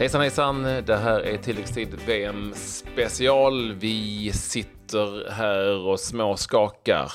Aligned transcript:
Hejsan 0.00 0.20
hejsan, 0.20 0.62
det 0.62 0.96
här 0.96 1.20
är 1.20 1.36
tilläggstid 1.36 1.88
VM 2.06 2.52
special. 2.56 3.72
Vi 3.72 4.32
sitter 4.32 5.30
här 5.30 5.86
och 5.86 6.00
småskakar 6.00 7.12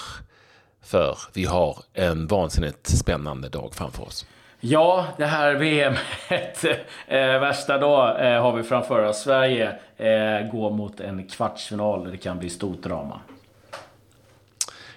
för 0.84 1.18
vi 1.34 1.46
har 1.46 1.78
en 1.94 2.28
vansinnigt 2.28 2.88
spännande 2.88 3.50
dag 3.50 3.74
framför 3.74 4.04
oss. 4.04 4.26
Ja, 4.60 5.06
det 5.18 5.26
här 5.26 5.54
VM, 5.54 5.94
eh, 7.08 7.40
värsta 7.40 7.78
dag 7.78 8.34
eh, 8.34 8.42
har 8.42 8.54
vi 8.54 8.64
framför 8.64 9.04
oss. 9.04 9.22
Sverige 9.22 9.68
eh, 9.98 10.52
går 10.52 10.72
mot 10.72 11.00
en 11.00 11.28
kvartsfinal 11.28 12.12
det 12.12 12.18
kan 12.18 12.40
bli 12.40 12.50
stort 12.50 12.84
drama. 12.84 13.20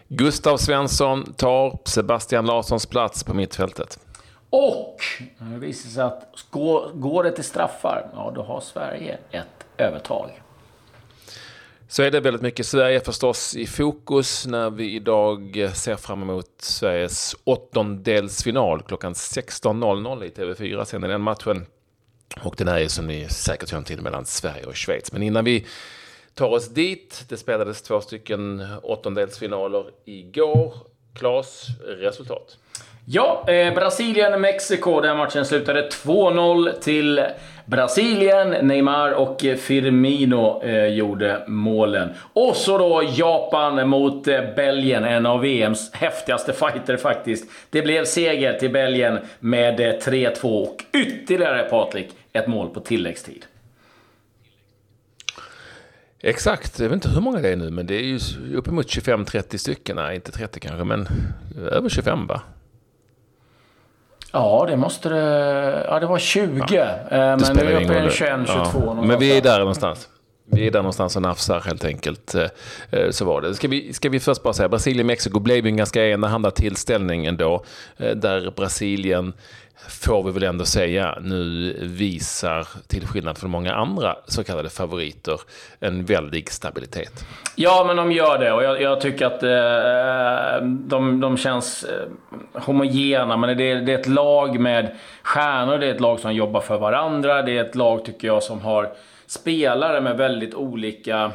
Gustav 0.08 0.56
Svensson 0.56 1.32
tar 1.32 1.78
Sebastian 1.84 2.46
Larssons 2.46 2.86
plats 2.86 3.24
på 3.24 3.34
mittfältet. 3.34 3.98
Och 4.50 4.96
det 5.38 5.58
visar 5.58 5.90
sig 5.90 6.02
att 6.02 6.46
går 6.94 7.22
det 7.22 7.32
till 7.32 7.44
straffar, 7.44 8.10
ja 8.14 8.32
då 8.34 8.42
har 8.42 8.60
Sverige 8.60 9.18
ett 9.30 9.66
övertag. 9.76 10.42
Så 11.90 12.02
är 12.02 12.10
det 12.10 12.20
väldigt 12.20 12.42
mycket 12.42 12.66
Sverige 12.66 13.00
förstås 13.00 13.56
i 13.56 13.66
fokus 13.66 14.46
när 14.46 14.70
vi 14.70 14.94
idag 14.94 15.70
ser 15.74 15.96
fram 15.96 16.22
emot 16.22 16.50
Sveriges 16.58 17.36
åttondelsfinal 17.44 18.82
klockan 18.82 19.12
16.00 19.12 20.24
i 20.24 20.28
TV4. 20.28 20.84
Sen 20.84 21.04
är 21.04 21.08
den 21.08 21.20
matchen. 21.20 21.66
Och 22.42 22.54
den 22.58 22.68
här 22.68 22.80
är 22.80 22.88
som 22.88 23.06
ni 23.06 23.28
säkert 23.28 23.68
känner 23.68 23.84
till 23.84 24.00
mellan 24.00 24.26
Sverige 24.26 24.64
och 24.64 24.76
Schweiz. 24.76 25.12
Men 25.12 25.22
innan 25.22 25.44
vi 25.44 25.66
tar 26.34 26.48
oss 26.48 26.68
dit, 26.68 27.24
det 27.28 27.36
spelades 27.36 27.82
två 27.82 28.00
stycken 28.00 28.66
åttondelsfinaler 28.82 29.84
igår. 30.04 30.74
Klas, 31.14 31.66
resultat? 31.86 32.58
Ja, 33.10 33.44
eh, 33.48 33.74
Brasilien-Mexiko. 33.74 35.00
Den 35.00 35.16
matchen 35.16 35.44
slutade 35.44 35.88
2-0 35.88 36.72
till 36.80 37.24
Brasilien. 37.66 38.66
Neymar 38.66 39.12
och 39.12 39.44
Firmino 39.58 40.62
eh, 40.62 40.86
gjorde 40.86 41.44
målen. 41.46 42.08
Och 42.32 42.56
så 42.56 42.78
då 42.78 43.02
Japan 43.16 43.88
mot 43.88 44.28
eh, 44.28 44.40
Belgien. 44.56 45.04
En 45.04 45.26
av 45.26 45.40
VMs 45.40 45.90
häftigaste 45.92 46.52
fighter 46.52 46.96
faktiskt. 46.96 47.50
Det 47.70 47.82
blev 47.82 48.04
seger 48.04 48.58
till 48.58 48.72
Belgien 48.72 49.18
med 49.40 49.80
eh, 49.80 49.92
3-2 49.92 50.42
och 50.42 50.84
ytterligare, 50.92 51.62
Patrik, 51.62 52.08
ett 52.32 52.46
mål 52.46 52.68
på 52.68 52.80
tilläggstid. 52.80 53.44
Exakt, 56.20 56.78
jag 56.78 56.88
vet 56.88 56.94
inte 56.94 57.08
hur 57.08 57.20
många 57.20 57.38
det 57.38 57.48
är 57.48 57.56
nu, 57.56 57.70
men 57.70 57.86
det 57.86 57.94
är 57.94 58.04
ju 58.04 58.18
uppemot 58.56 58.86
25-30 58.86 59.56
stycken. 59.56 59.96
Nej, 59.96 60.14
inte 60.14 60.32
30 60.32 60.60
kanske, 60.60 60.84
men 60.84 61.08
över 61.70 61.88
25 61.88 62.26
va? 62.26 62.42
Ja, 64.32 64.64
det 64.68 64.76
måste 64.76 65.08
det... 65.08 65.84
Ja, 65.88 66.00
det 66.00 66.06
var 66.06 66.18
20. 66.18 66.62
Ja, 66.68 66.84
det 67.10 67.36
men 67.40 67.56
nu 67.56 67.62
är 67.62 67.78
vi 67.78 67.84
uppe 67.84 68.06
i 68.06 68.10
21, 68.10 68.40
22. 68.46 68.82
Ja. 68.86 68.94
Men 69.02 69.18
vi 69.18 69.36
är 69.36 69.42
där 69.42 69.58
någonstans. 69.58 70.08
Vi 70.50 70.66
är 70.66 70.70
där 70.70 70.78
någonstans 70.78 71.16
och 71.16 71.22
nafsar 71.22 71.60
helt 71.60 71.84
enkelt. 71.84 72.34
Eh, 72.34 72.46
eh, 72.90 73.10
så 73.10 73.24
var 73.24 73.40
det. 73.40 73.54
Ska 73.54 73.68
vi, 73.68 73.92
ska 73.92 74.08
vi 74.08 74.20
först 74.20 74.42
bara 74.42 74.52
säga, 74.52 74.68
Brasilien-Mexiko 74.68 75.40
blev 75.40 75.66
en 75.66 75.76
ganska 75.76 76.06
enahanda 76.06 76.50
tillställning 76.50 77.26
ändå. 77.26 77.64
Eh, 77.96 78.16
där 78.16 78.52
Brasilien 78.56 79.32
får 79.88 80.22
vi 80.22 80.30
väl 80.30 80.42
ändå 80.42 80.64
säga, 80.64 81.18
nu 81.22 81.76
visar, 81.82 82.68
till 82.86 83.06
skillnad 83.06 83.38
från 83.38 83.50
många 83.50 83.74
andra 83.74 84.16
så 84.26 84.44
kallade 84.44 84.70
favoriter, 84.70 85.40
en 85.80 86.04
väldig 86.04 86.50
stabilitet. 86.50 87.24
Ja, 87.54 87.84
men 87.86 87.96
de 87.96 88.12
gör 88.12 88.38
det 88.38 88.52
och 88.52 88.62
jag, 88.62 88.82
jag 88.82 89.00
tycker 89.00 89.26
att 89.26 89.42
eh, 89.42 90.66
de, 90.66 91.20
de 91.20 91.36
känns 91.36 91.84
eh, 91.84 92.62
homogena. 92.62 93.36
Men 93.36 93.56
det, 93.56 93.74
det 93.74 93.92
är 93.92 93.98
ett 93.98 94.08
lag 94.08 94.60
med 94.60 94.96
stjärnor, 95.22 95.78
det 95.78 95.86
är 95.86 95.94
ett 95.94 96.00
lag 96.00 96.20
som 96.20 96.34
jobbar 96.34 96.60
för 96.60 96.78
varandra, 96.78 97.42
det 97.42 97.58
är 97.58 97.64
ett 97.64 97.74
lag, 97.74 98.04
tycker 98.04 98.28
jag, 98.28 98.42
som 98.42 98.60
har 98.60 98.92
spelare 99.28 100.00
med 100.00 100.16
väldigt 100.16 100.54
olika 100.54 101.32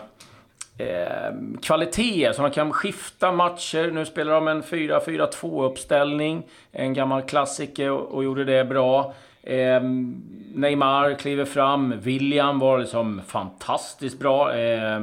eh, 0.77 1.33
kvaliteter. 1.61 2.33
Så 2.33 2.41
de 2.41 2.51
kan 2.51 2.73
skifta 2.73 3.31
matcher. 3.31 3.91
Nu 3.91 4.05
spelar 4.05 4.33
de 4.33 4.47
en 4.47 4.63
4-4-2 4.63 5.65
uppställning. 5.65 6.43
En 6.71 6.93
gammal 6.93 7.21
klassiker 7.21 7.91
och, 7.91 8.11
och 8.11 8.23
gjorde 8.23 8.43
det 8.43 8.65
bra. 8.65 9.13
Eh, 9.43 9.81
Neymar 10.53 11.13
kliver 11.13 11.45
fram. 11.45 11.99
William 11.99 12.59
var 12.59 12.79
liksom 12.79 13.21
fantastiskt 13.27 14.19
bra. 14.19 14.55
Eh, 14.55 14.99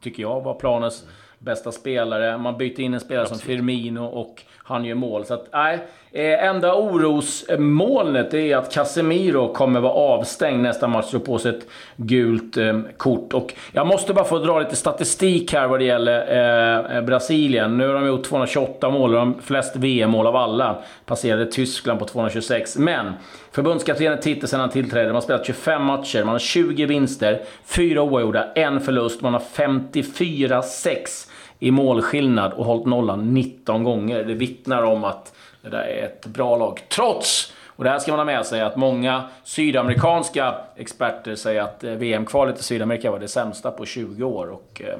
tycker 0.00 0.22
jag 0.22 0.40
var 0.40 0.54
planens 0.54 1.04
bästa 1.38 1.72
spelare. 1.72 2.38
Man 2.38 2.58
byter 2.58 2.80
in 2.80 2.94
en 2.94 3.00
spelare 3.00 3.22
Absolut. 3.22 3.40
som 3.40 3.48
Firmino 3.48 4.04
och 4.04 4.42
han 4.70 4.84
gör 4.84 4.94
mål. 4.94 5.24
Så 5.24 5.34
att, 5.34 5.48
nej. 5.52 5.78
Äh, 6.12 6.44
enda 6.44 6.74
orosmolnet 6.74 8.34
är 8.34 8.56
att 8.56 8.72
Casemiro 8.74 9.52
kommer 9.52 9.80
vara 9.80 9.92
avstängd 9.92 10.62
nästa 10.62 10.88
match 10.88 11.14
och 11.14 11.24
på 11.24 11.38
sig 11.38 11.56
ett 11.56 11.66
gult 11.96 12.56
äh, 12.56 12.80
kort. 12.96 13.34
Och 13.34 13.54
jag 13.72 13.86
måste 13.86 14.14
bara 14.14 14.24
få 14.24 14.38
dra 14.38 14.58
lite 14.58 14.76
statistik 14.76 15.52
här 15.52 15.68
vad 15.68 15.80
det 15.80 15.84
gäller 15.84 16.96
äh, 16.96 17.02
Brasilien. 17.02 17.78
Nu 17.78 17.86
har 17.86 17.94
de 17.94 18.06
gjort 18.06 18.24
228 18.24 18.90
mål, 18.90 19.12
de 19.12 19.34
flest 19.42 19.76
VM-mål 19.76 20.26
av 20.26 20.36
alla. 20.36 20.82
Passerade 21.06 21.46
Tyskland 21.46 21.98
på 21.98 22.04
226. 22.04 22.76
Men 22.76 23.12
förbundskaptenen 23.52 24.20
tittar 24.20 24.48
sedan 24.48 24.60
han 24.60 24.70
tillträdde. 24.70 25.06
Man 25.06 25.14
har 25.14 25.20
spelat 25.20 25.46
25 25.46 25.84
matcher, 25.84 26.24
man 26.24 26.34
har 26.34 26.38
20 26.38 26.86
vinster, 26.86 27.42
4 27.64 28.02
oavgjorda, 28.02 28.52
en 28.54 28.80
förlust. 28.80 29.20
Man 29.20 29.32
har 29.32 29.42
54-6 29.54 31.29
i 31.60 31.70
målskillnad 31.70 32.52
och 32.52 32.64
hållit 32.64 32.86
nollan 32.86 33.34
19 33.34 33.84
gånger. 33.84 34.24
Det 34.24 34.34
vittnar 34.34 34.82
om 34.82 35.04
att 35.04 35.34
det 35.62 35.68
där 35.68 35.82
är 35.82 36.04
ett 36.04 36.26
bra 36.26 36.56
lag. 36.56 36.80
Trots, 36.88 37.52
och 37.66 37.84
det 37.84 37.90
här 37.90 37.98
ska 37.98 38.12
man 38.12 38.18
ha 38.18 38.24
med 38.24 38.46
sig, 38.46 38.60
att 38.60 38.76
många 38.76 39.22
sydamerikanska 39.44 40.54
experter 40.76 41.34
säger 41.34 41.62
att 41.62 41.84
eh, 41.84 41.92
VM-kvalet 41.92 42.60
i 42.60 42.62
Sydamerika 42.62 43.10
var 43.10 43.18
det 43.18 43.28
sämsta 43.28 43.70
på 43.70 43.86
20 43.86 44.24
år. 44.24 44.46
Och, 44.46 44.82
eh, 44.84 44.98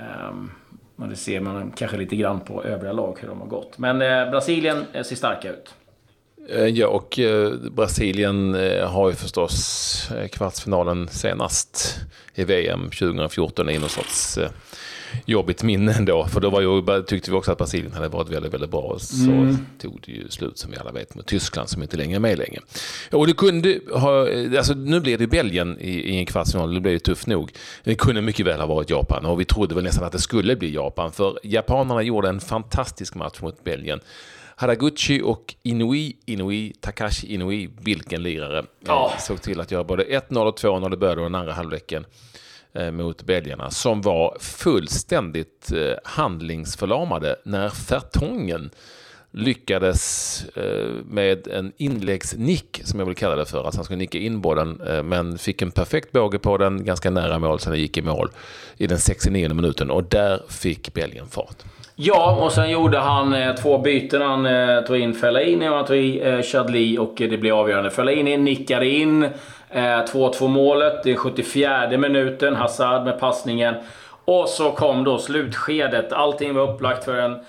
ehm, 0.00 0.50
det 0.96 1.16
ser 1.16 1.40
man 1.40 1.70
kanske 1.76 1.96
lite 1.96 2.16
grann 2.16 2.40
på 2.40 2.64
övriga 2.64 2.92
lag 2.92 3.18
hur 3.20 3.28
de 3.28 3.40
har 3.40 3.48
gått. 3.48 3.78
Men 3.78 4.02
eh, 4.02 4.30
Brasilien 4.30 4.84
eh, 4.92 5.02
ser 5.02 5.16
starka 5.16 5.50
ut. 5.50 5.74
Eh, 6.48 6.66
ja, 6.66 6.88
och 6.88 7.18
Brasilien 7.70 8.54
har 8.86 9.08
ju 9.08 9.14
förstås 9.14 10.10
kvartsfinalen 10.32 11.08
senast 11.08 11.96
i 12.34 12.44
VM 12.44 12.90
2014 12.90 13.70
i 13.70 13.78
någon 13.78 13.88
sorts 13.88 14.38
jobbigt 15.24 15.62
minne 15.62 15.92
ändå. 15.92 16.26
För 16.26 16.40
då 16.40 16.50
var 16.50 16.60
ju, 16.60 17.02
tyckte 17.02 17.30
vi 17.30 17.36
också 17.36 17.52
att 17.52 17.58
Brasilien 17.58 17.92
hade 17.92 18.08
varit 18.08 18.28
väldigt, 18.28 18.54
väldigt 18.54 18.70
bra. 18.70 18.96
Så 18.98 19.30
mm. 19.30 19.66
tog 19.78 20.00
det 20.06 20.12
ju 20.12 20.28
slut 20.28 20.58
som 20.58 20.70
vi 20.70 20.76
alla 20.76 20.92
vet 20.92 21.14
med 21.14 21.26
Tyskland 21.26 21.68
som 21.68 21.82
inte 21.82 21.96
längre 21.96 22.16
är 22.16 22.20
med 22.20 22.38
längre. 22.38 22.60
Och 23.12 23.26
det 23.26 23.32
kunde 23.32 23.80
ha, 23.92 24.28
alltså 24.56 24.74
nu 24.74 25.00
blev 25.00 25.18
det 25.18 25.26
Belgien 25.26 25.78
i, 25.80 25.90
i 25.90 26.16
en 26.16 26.26
kvartsfinal, 26.26 26.74
det 26.74 26.80
blev 26.80 26.92
ju 26.92 26.98
tufft 26.98 27.26
nog. 27.26 27.52
Det 27.84 27.94
kunde 27.94 28.22
mycket 28.22 28.46
väl 28.46 28.60
ha 28.60 28.66
varit 28.66 28.90
Japan 28.90 29.26
och 29.26 29.40
vi 29.40 29.44
trodde 29.44 29.74
väl 29.74 29.84
nästan 29.84 30.04
att 30.04 30.12
det 30.12 30.18
skulle 30.18 30.56
bli 30.56 30.74
Japan. 30.74 31.12
För 31.12 31.38
japanerna 31.42 32.02
gjorde 32.02 32.28
en 32.28 32.40
fantastisk 32.40 33.14
match 33.14 33.40
mot 33.40 33.64
Belgien. 33.64 34.00
Haraguchi 34.56 35.22
och 35.22 35.54
Inui, 35.62 36.16
Inui, 36.26 36.72
Takashi 36.80 37.34
Inui, 37.34 37.70
vilken 37.80 38.22
lirare. 38.22 38.64
Oh. 38.88 39.18
Såg 39.18 39.42
till 39.42 39.60
att 39.60 39.70
göra 39.70 39.84
både 39.84 40.04
1-0 40.04 40.48
och 40.48 40.58
2-0 40.58 40.94
i 40.94 40.96
början 40.96 41.18
och 41.18 41.24
den 41.24 41.34
andra 41.34 41.52
halvleken. 41.52 42.04
Eh, 42.76 42.90
mot 42.90 43.22
belgarna 43.22 43.70
som 43.70 44.00
var 44.00 44.36
fullständigt 44.40 45.72
eh, 45.72 45.94
handlingsförlamade 46.04 47.36
när 47.44 47.68
Fertongen 47.68 48.70
lyckades 49.30 50.44
eh, 50.56 50.88
med 51.04 51.48
en 51.48 51.72
inläggsnick, 51.76 52.80
som 52.84 52.98
jag 52.98 53.06
vill 53.06 53.14
kalla 53.14 53.36
det 53.36 53.46
för. 53.46 53.64
Alltså 53.64 53.78
han 53.78 53.84
skulle 53.84 53.98
nicka 53.98 54.18
in 54.18 54.40
bollen, 54.40 54.80
men 55.04 55.38
fick 55.38 55.62
en 55.62 55.70
perfekt 55.70 56.12
båge 56.12 56.38
på 56.38 56.56
den, 56.56 56.84
ganska 56.84 57.10
nära 57.10 57.38
mål, 57.38 57.60
så 57.60 57.70
den 57.70 57.78
gick 57.78 57.98
i 57.98 58.02
mål 58.02 58.30
i 58.76 58.86
den 58.86 58.98
69 58.98 59.54
minuten. 59.54 59.90
Och 59.90 60.04
där 60.04 60.42
fick 60.48 60.94
Belgien 60.94 61.26
fart. 61.26 61.56
Ja, 61.96 62.38
och 62.40 62.52
sen 62.52 62.70
gjorde 62.70 62.98
han 62.98 63.56
två 63.56 63.78
byten. 63.78 64.22
Han 64.22 64.46
tog 64.84 64.96
in 64.96 65.14
Fellaini 65.14 65.68
och 65.68 65.76
han 65.76 65.86
tog 65.86 65.96
in 65.96 66.42
Chadli 66.42 66.98
och 66.98 67.14
det 67.16 67.38
blev 67.38 67.54
avgörande. 67.54 67.90
Fellaini 67.90 68.36
nickade 68.36 68.88
in 68.88 69.28
Eh, 69.74 69.80
2-2 69.80 70.48
målet. 70.48 71.02
Det 71.02 71.12
är 71.12 71.16
74 71.16 71.98
minuten. 71.98 72.56
Hazard 72.56 73.04
med 73.04 73.20
passningen. 73.20 73.74
Och 74.24 74.48
så 74.48 74.70
kom 74.70 75.04
då 75.04 75.18
slutskedet. 75.18 76.12
Allting 76.12 76.54
var 76.54 76.70
upplagt 76.70 77.04
för 77.04 77.16
en 77.16 77.32
eh, 77.32 77.40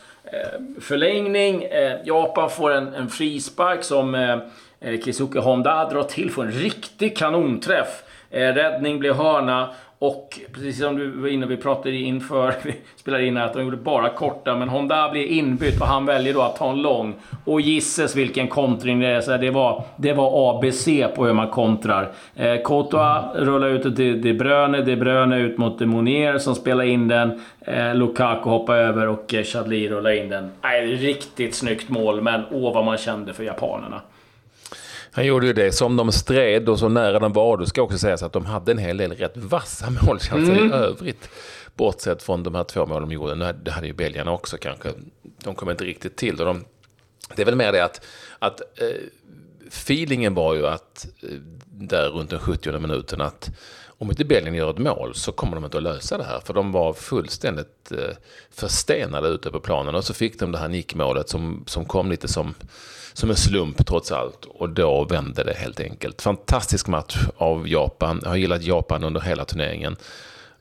förlängning. 0.82 1.64
Eh, 1.64 1.98
Japan 2.04 2.50
får 2.50 2.72
en, 2.72 2.94
en 2.94 3.10
frispark 3.10 3.84
som 3.84 4.16
eh, 4.16 4.38
eh, 4.80 5.00
Kisuke 5.02 5.40
Honda 5.40 5.90
drar 5.90 6.04
till 6.04 6.32
Får 6.32 6.44
en 6.44 6.52
riktig 6.52 7.18
kanonträff. 7.18 8.04
Räddning 8.30 9.00
blir 9.00 9.14
hörna 9.14 9.70
och 10.00 10.40
precis 10.54 10.80
som 10.80 10.96
du 10.96 11.12
var 11.12 11.28
inne 11.28 11.46
vi 11.46 11.58
pratade 11.58 11.96
inför 11.96 12.54
vi 12.64 12.76
spelade 12.96 13.26
in 13.26 13.38
här, 13.38 13.46
att 13.46 13.54
de 13.54 13.64
gjorde 13.64 13.78
bara 13.78 14.10
korta. 14.10 14.56
Men 14.56 14.70
Honda 14.70 15.10
blir 15.10 15.26
inbytt 15.26 15.82
och 15.82 15.88
han 15.88 16.06
väljer 16.06 16.34
då 16.34 16.42
att 16.42 16.56
ta 16.56 16.70
en 16.70 16.82
lång. 16.82 17.14
Och 17.46 17.62
gisses 17.62 18.16
vilken 18.16 18.48
kontring 18.48 19.00
det 19.00 19.08
är. 19.08 19.22
Så 19.22 19.38
det, 19.38 19.50
var, 19.50 19.84
det 19.96 20.14
var 20.14 20.56
ABC 20.56 20.86
på 21.16 21.26
hur 21.26 21.34
man 21.34 21.50
kontrar. 21.50 22.12
Eh, 22.36 22.62
Kotoa 22.62 23.32
rullar 23.36 23.68
ut 23.68 23.96
till 23.96 24.22
De 24.22 24.34
Bruyne. 24.34 24.82
De 24.82 24.96
Bruyne 24.96 25.38
ut 25.38 25.58
mot 25.58 25.80
Monier 25.80 26.38
som 26.38 26.56
spelar 26.56 26.84
in 26.84 27.08
den. 27.08 27.42
Eh, 27.62 27.96
Lukaku 27.96 28.50
hoppar 28.50 28.76
över 28.76 29.08
och 29.08 29.34
eh, 29.34 29.44
Chadli 29.44 29.90
rullar 29.90 30.12
in 30.12 30.30
den. 30.30 30.52
Nej, 30.62 30.96
riktigt 30.96 31.56
snyggt 31.56 31.90
mål, 31.90 32.22
men 32.22 32.42
åh 32.52 32.74
vad 32.74 32.86
man 32.86 32.98
kände 32.98 33.34
för 33.34 33.44
japanerna. 33.44 34.02
Han 35.16 35.26
gjorde 35.26 35.48
ju 35.48 35.54
det 35.54 35.72
som 35.72 35.96
de 35.96 36.12
stred 36.12 36.70
och 36.70 36.80
så 36.80 36.90
nära 36.90 37.20
de 37.20 37.34
var. 37.34 37.58
Det 37.58 37.68
ska 37.68 37.82
också 37.82 37.98
sägas 37.98 38.24
att 38.24 38.34
de 38.34 38.46
hade 38.46 38.72
en 38.72 38.78
hel 38.78 38.98
del 38.98 39.12
rätt 39.12 39.38
vassa 39.38 39.90
målchanser 40.06 40.54
mm. 40.54 40.70
i 40.70 40.72
övrigt. 40.72 41.30
Bortsett 41.76 42.24
från 42.24 42.44
de 42.44 42.56
här 42.56 42.64
två 42.64 42.86
målen 42.86 43.10
de 43.10 43.16
gjorde. 43.16 43.54
Det 43.54 43.72
hade 43.72 43.88
ju 43.88 43.94
belgarna 43.94 44.32
också 44.32 44.58
kanske. 44.58 44.90
De 45.44 45.56
kom 45.56 45.70
inte 45.70 45.84
riktigt 45.84 46.16
till. 46.16 46.40
Och 46.40 46.46
de, 46.46 46.66
det 47.36 47.42
är 47.42 47.46
väl 47.46 47.56
mer 47.56 47.72
det 47.72 47.84
att, 47.84 48.06
att 48.40 48.62
eh, 48.62 48.88
feelingen 49.68 50.34
var 50.34 50.56
ju 50.56 50.68
att 50.68 51.08
eh, 51.24 51.30
där 51.66 52.10
runt 52.10 52.30
den 52.30 52.40
70 52.40 52.80
minuten 52.80 53.22
att 53.22 53.50
om 53.98 54.10
inte 54.10 54.26
Belgien 54.26 54.56
gör 54.56 54.70
ett 54.70 54.78
mål 54.78 55.16
så 55.16 55.32
kommer 55.32 55.56
de 55.56 55.66
inte 55.66 55.78
att 55.78 55.84
lösa 55.84 56.18
det 56.18 56.24
här. 56.24 56.40
För 56.40 56.54
de 56.54 56.72
var 56.72 56.94
fullständigt 56.94 57.92
eh, 57.92 58.16
förstenade 58.52 59.28
ute 59.28 59.52
på 59.52 59.60
planen. 59.60 59.96
Och 59.96 60.04
så 60.04 60.14
fick 60.14 60.40
de 60.40 60.52
det 60.52 60.58
här 60.58 60.68
nickmålet 60.68 61.30
som, 61.30 61.64
som 61.68 61.86
kom 61.86 62.10
lite 62.12 62.28
som, 62.28 62.54
som 63.14 63.30
en 63.30 63.36
slump 63.36 63.86
trots 63.86 64.12
allt. 64.12 64.46
Och 64.46 64.70
då 64.70 65.04
vände 65.04 65.44
det 65.44 65.54
helt 65.54 65.80
enkelt. 65.80 66.22
Fantastisk 66.22 66.88
match 66.88 67.18
av 67.38 67.70
Japan. 67.70 68.20
Jag 68.24 68.30
har 68.30 68.38
gillat 68.38 68.64
Japan 68.64 69.04
under 69.04 69.22
hela 69.22 69.46
turneringen. 69.46 69.96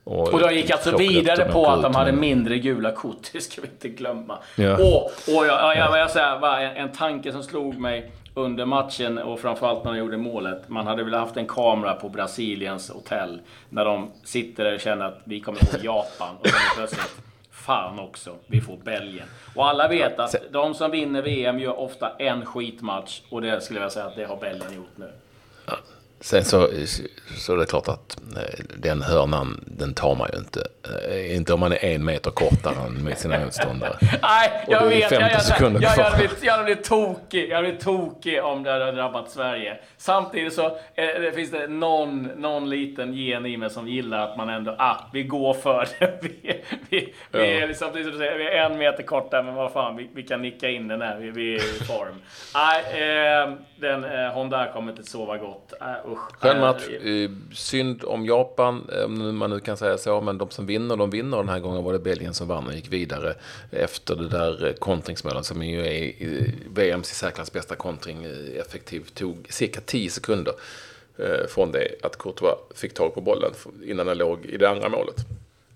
Och, 0.03 0.33
och 0.33 0.39
de 0.39 0.55
gick 0.55 0.69
alltså 0.69 0.97
vidare 0.97 1.51
på 1.51 1.67
att 1.67 1.81
de 1.81 1.95
hade 1.95 2.11
mindre 2.11 2.57
gula 2.57 2.91
kort, 2.91 3.29
det 3.33 3.41
ska 3.41 3.61
vi 3.61 3.67
inte 3.67 3.89
glömma. 3.89 4.37
Ja. 4.55 4.73
Och, 4.73 5.03
och 5.05 5.45
jag, 5.45 5.77
jag, 5.77 5.97
jag, 5.97 6.11
säga, 6.11 6.59
en, 6.59 6.77
en 6.77 6.91
tanke 6.91 7.31
som 7.31 7.43
slog 7.43 7.77
mig 7.77 8.11
under 8.35 8.65
matchen 8.65 9.17
och 9.17 9.39
framförallt 9.39 9.83
när 9.83 9.91
de 9.91 9.97
gjorde 9.97 10.17
målet. 10.17 10.69
Man 10.69 10.87
hade 10.87 11.03
velat 11.03 11.19
haft 11.19 11.37
en 11.37 11.47
kamera 11.47 11.93
på 11.93 12.09
Brasiliens 12.09 12.89
hotell. 12.89 13.41
När 13.69 13.85
de 13.85 14.11
sitter 14.23 14.63
där 14.63 14.73
och 14.73 14.79
känner 14.79 15.05
att 15.05 15.21
vi 15.23 15.39
kommer 15.39 15.59
få 15.59 15.77
Japan. 15.83 16.35
Och 16.39 16.47
sen 16.47 16.59
plötsligt, 16.75 17.15
fan 17.51 17.99
också, 17.99 18.35
vi 18.47 18.61
får 18.61 18.77
Belgien. 18.77 19.27
Och 19.55 19.67
alla 19.67 19.87
vet 19.87 20.19
att 20.19 20.35
de 20.51 20.73
som 20.73 20.91
vinner 20.91 21.21
VM 21.21 21.59
gör 21.59 21.79
ofta 21.79 22.11
en 22.19 22.45
skitmatch. 22.45 23.21
Och 23.29 23.41
det 23.41 23.61
skulle 23.61 23.79
jag 23.79 23.91
säga 23.91 24.05
att 24.05 24.15
det 24.15 24.25
har 24.25 24.37
Belgien 24.37 24.75
gjort 24.75 24.97
nu. 24.97 25.11
Sen 26.25 26.45
så, 26.45 26.69
så 27.37 27.53
är 27.53 27.57
det 27.57 27.65
klart 27.65 27.87
att 27.87 28.17
eh, 28.37 28.65
den 28.77 29.01
hörnan, 29.01 29.63
den 29.67 29.93
tar 29.93 30.15
man 30.15 30.29
ju 30.33 30.39
inte. 30.39 30.67
Eh, 31.09 31.35
inte 31.35 31.53
om 31.53 31.59
man 31.59 31.71
är 31.71 31.85
en 31.85 32.05
meter 32.05 32.31
kortare 32.31 32.89
med 32.89 33.17
sina 33.17 33.39
motståndare. 33.39 33.97
Nej, 34.21 34.65
jag 34.67 34.85
vet. 34.85 35.11
Jag, 35.11 35.21
jag, 35.21 35.31
jag, 35.31 35.83
jag, 35.83 35.89
hade 35.89 36.17
blivit, 36.17 36.43
jag 36.43 36.51
hade 36.51 36.63
blivit 36.63 36.83
tokig. 36.83 37.49
Jag 37.49 37.55
hade 37.55 37.67
blivit 37.67 37.83
tokig 37.83 38.43
om 38.43 38.63
det 38.63 38.71
hade 38.71 38.91
drabbat 38.91 39.31
Sverige. 39.31 39.77
Samtidigt 39.97 40.53
så 40.53 40.65
eh, 40.65 41.21
det 41.21 41.31
finns 41.35 41.51
det 41.51 41.67
någon, 41.67 42.23
någon 42.23 42.69
liten 42.69 43.13
gen 43.13 43.45
i 43.45 43.57
mig 43.57 43.69
som 43.69 43.87
gillar 43.87 44.31
att 44.31 44.37
man 44.37 44.49
ändå, 44.49 44.75
ah, 44.79 44.95
vi 45.13 45.23
går 45.23 45.53
för 45.53 45.87
det. 45.99 46.19
vi, 46.21 46.63
vi, 46.89 47.13
ja. 47.31 47.39
vi, 47.39 47.57
är 47.57 47.67
liksom, 47.67 47.89
vi 47.93 48.01
är 48.47 48.71
en 48.71 48.77
meter 48.77 49.03
kortare, 49.03 49.43
men 49.43 49.55
vad 49.55 49.71
fan, 49.71 49.95
vi, 49.95 50.09
vi 50.13 50.23
kan 50.23 50.41
nicka 50.41 50.69
in 50.69 50.87
den 50.87 51.01
här. 51.01 51.17
Vi, 51.17 51.31
vi 51.31 51.55
är 51.55 51.81
i 51.81 51.85
form. 51.85 52.21
Nej, 52.55 52.83
eh, 53.01 53.53
den 53.75 54.03
eh, 54.03 54.33
Honda 54.33 54.71
kommer 54.73 54.91
inte 54.91 55.03
sova 55.03 55.37
gott. 55.37 55.73
Äh, 55.81 56.14
usch. 56.15 56.39
Skön 56.39 56.59
match. 56.59 56.89
Eh, 56.89 57.29
synd 57.53 58.03
om 58.03 58.25
Japan, 58.25 58.89
om 59.05 59.37
man 59.37 59.49
nu 59.49 59.59
kan 59.59 59.77
säga 59.77 59.97
så. 59.97 60.21
Men 60.21 60.37
de 60.37 60.49
som 60.49 60.65
vinner, 60.65 60.95
de 60.95 61.09
vinner. 61.09 61.37
Den 61.37 61.49
här 61.49 61.59
gången 61.59 61.83
var 61.83 61.93
det 61.93 61.99
Belgien 61.99 62.33
som 62.33 62.47
vann 62.47 62.67
och 62.67 62.73
gick 62.73 62.93
vidare 62.93 63.33
efter 63.71 64.15
det 64.15 64.27
där 64.27 64.67
eh, 64.67 64.73
kontringsmålet 64.73 65.45
som 65.45 65.63
ju 65.63 65.85
är 65.85 66.13
VMs 66.69 67.11
i 67.11 67.15
särklass 67.15 67.53
bästa 67.53 67.75
kontring. 67.75 68.23
Eh, 68.23 68.61
effektivt 68.61 69.15
tog 69.15 69.47
cirka 69.49 69.81
10 69.81 70.09
sekunder 70.09 70.53
från 71.47 71.71
det 71.71 71.87
att 72.03 72.17
Courtois 72.17 72.55
fick 72.75 72.93
tag 72.93 73.13
på 73.13 73.21
bollen 73.21 73.51
innan 73.85 74.05
den 74.05 74.17
låg 74.17 74.45
i 74.45 74.57
det 74.57 74.69
andra 74.69 74.89
målet. 74.89 75.15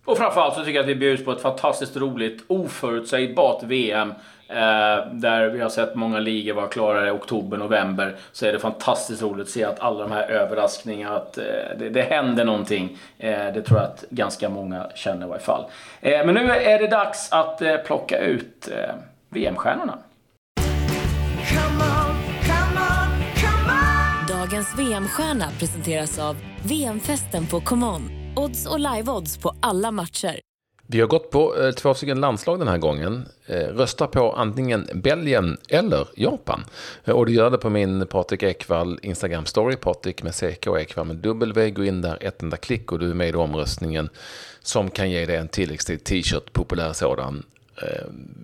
Och 0.06 0.18
framförallt 0.18 0.54
så 0.56 0.60
tycker 0.60 0.74
jag 0.74 0.84
att 0.84 0.90
vi 0.90 0.96
bjuds 0.96 1.26
på 1.26 1.32
ett 1.32 1.42
fantastiskt 1.42 1.98
roligt, 1.98 2.44
oförutsägbart 2.48 3.64
VM. 3.64 4.14
Eh, 4.50 5.06
där 5.12 5.50
vi 5.50 5.60
har 5.60 5.70
sett 5.70 5.96
många 5.96 6.20
ligor 6.20 6.54
vara 6.54 6.68
klara 6.68 7.08
i 7.08 7.12
oktober, 7.12 7.58
november. 7.58 8.16
Så 8.32 8.46
är 8.46 8.54
det 8.54 8.60
fantastiskt 8.60 9.22
roligt 9.22 9.48
att 9.48 9.54
se 9.54 9.64
att 9.64 9.80
alla 9.80 10.00
de 10.00 10.12
här 10.12 10.30
överraskningarna, 10.30 11.16
att 11.16 11.38
eh, 11.38 11.44
det, 11.80 11.90
det 11.90 12.02
händer 12.02 12.46
någonting. 12.46 12.98
Eh, 13.18 13.54
det 13.54 13.62
tror 13.62 13.80
jag 13.80 13.88
att 13.88 14.04
ganska 14.10 14.50
många 14.50 14.88
känner 14.96 15.26
i 15.26 15.30
varje 15.30 15.42
fall. 15.42 15.66
Eh, 16.02 16.26
men 16.26 16.36
nu 16.36 16.52
är 16.52 16.80
det 16.80 16.88
dags 16.88 17.32
att 17.32 17.62
eh, 17.62 17.78
plocka 17.78 18.18
ut 18.18 18.70
eh, 18.72 18.96
VM-stjärnorna. 19.30 19.98
Dagens 24.28 24.80
VM-stjärna 24.80 25.46
presenteras 25.60 26.20
av 26.20 26.36
VM-festen 26.64 27.48
på 27.48 27.62
ComeOn. 27.62 28.12
Odds 28.36 28.68
och 28.68 28.80
live-odds 28.80 29.42
på 29.42 29.54
alla 29.62 29.92
matcher. 29.92 30.49
Vi 30.92 31.00
har 31.00 31.08
gått 31.08 31.32
på 31.32 31.58
eh, 31.58 31.72
två 31.72 31.94
stycken 31.94 32.22
landslag 32.22 32.60
den 32.60 32.68
här 32.68 32.78
gången. 32.78 33.26
Eh, 33.46 33.58
rösta 33.58 34.08
på 34.08 34.34
antingen 34.34 34.90
Belgien 34.94 35.58
eller 35.68 36.08
Japan. 36.16 36.66
Eh, 37.06 37.14
och 37.14 37.26
du 37.26 37.32
gör 37.32 37.50
det 37.50 37.58
på 37.58 37.70
min 37.70 38.08
Patrik 38.08 38.44
Ekwall 38.44 39.00
Instagram-story. 39.04 39.76
Patrik 39.76 40.24
med 40.24 40.36
CK 40.36 40.68
och 40.68 40.80
Ekwall 40.80 41.08
med 41.08 41.16
W. 41.16 41.70
Gå 41.72 41.84
in 41.86 42.02
där, 42.02 42.18
ett 42.22 42.42
enda 42.42 42.58
klick 42.58 42.92
och 42.92 43.00
du 43.00 43.10
är 43.10 43.14
med 43.14 43.30
i 43.30 43.34
omröstningen. 43.34 44.10
Som 44.62 44.90
kan 44.90 45.12
ge 45.12 45.26
dig 45.26 45.36
en 45.36 45.48
tilläggstid 45.48 46.04
t-shirt, 46.04 46.54
populär 46.54 46.94
sådan. 46.94 47.44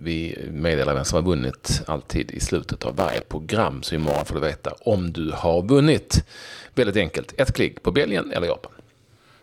Vi 0.02 0.38
meddelar 0.50 0.94
vem 0.94 1.04
som 1.04 1.16
har 1.16 1.30
vunnit 1.30 1.82
alltid 1.86 2.30
i 2.30 2.40
slutet 2.40 2.84
av 2.84 2.96
varje 2.96 3.20
program. 3.20 3.82
Så 3.82 3.94
imorgon 3.94 4.24
får 4.24 4.34
du 4.34 4.40
veta 4.40 4.72
om 4.80 5.12
du 5.12 5.32
har 5.34 5.62
vunnit. 5.62 6.24
Väldigt 6.74 6.96
enkelt. 6.96 7.34
Ett 7.36 7.52
klick 7.52 7.82
på 7.82 7.92
Belgien 7.92 8.32
eller 8.32 8.46
Japan. 8.46 8.72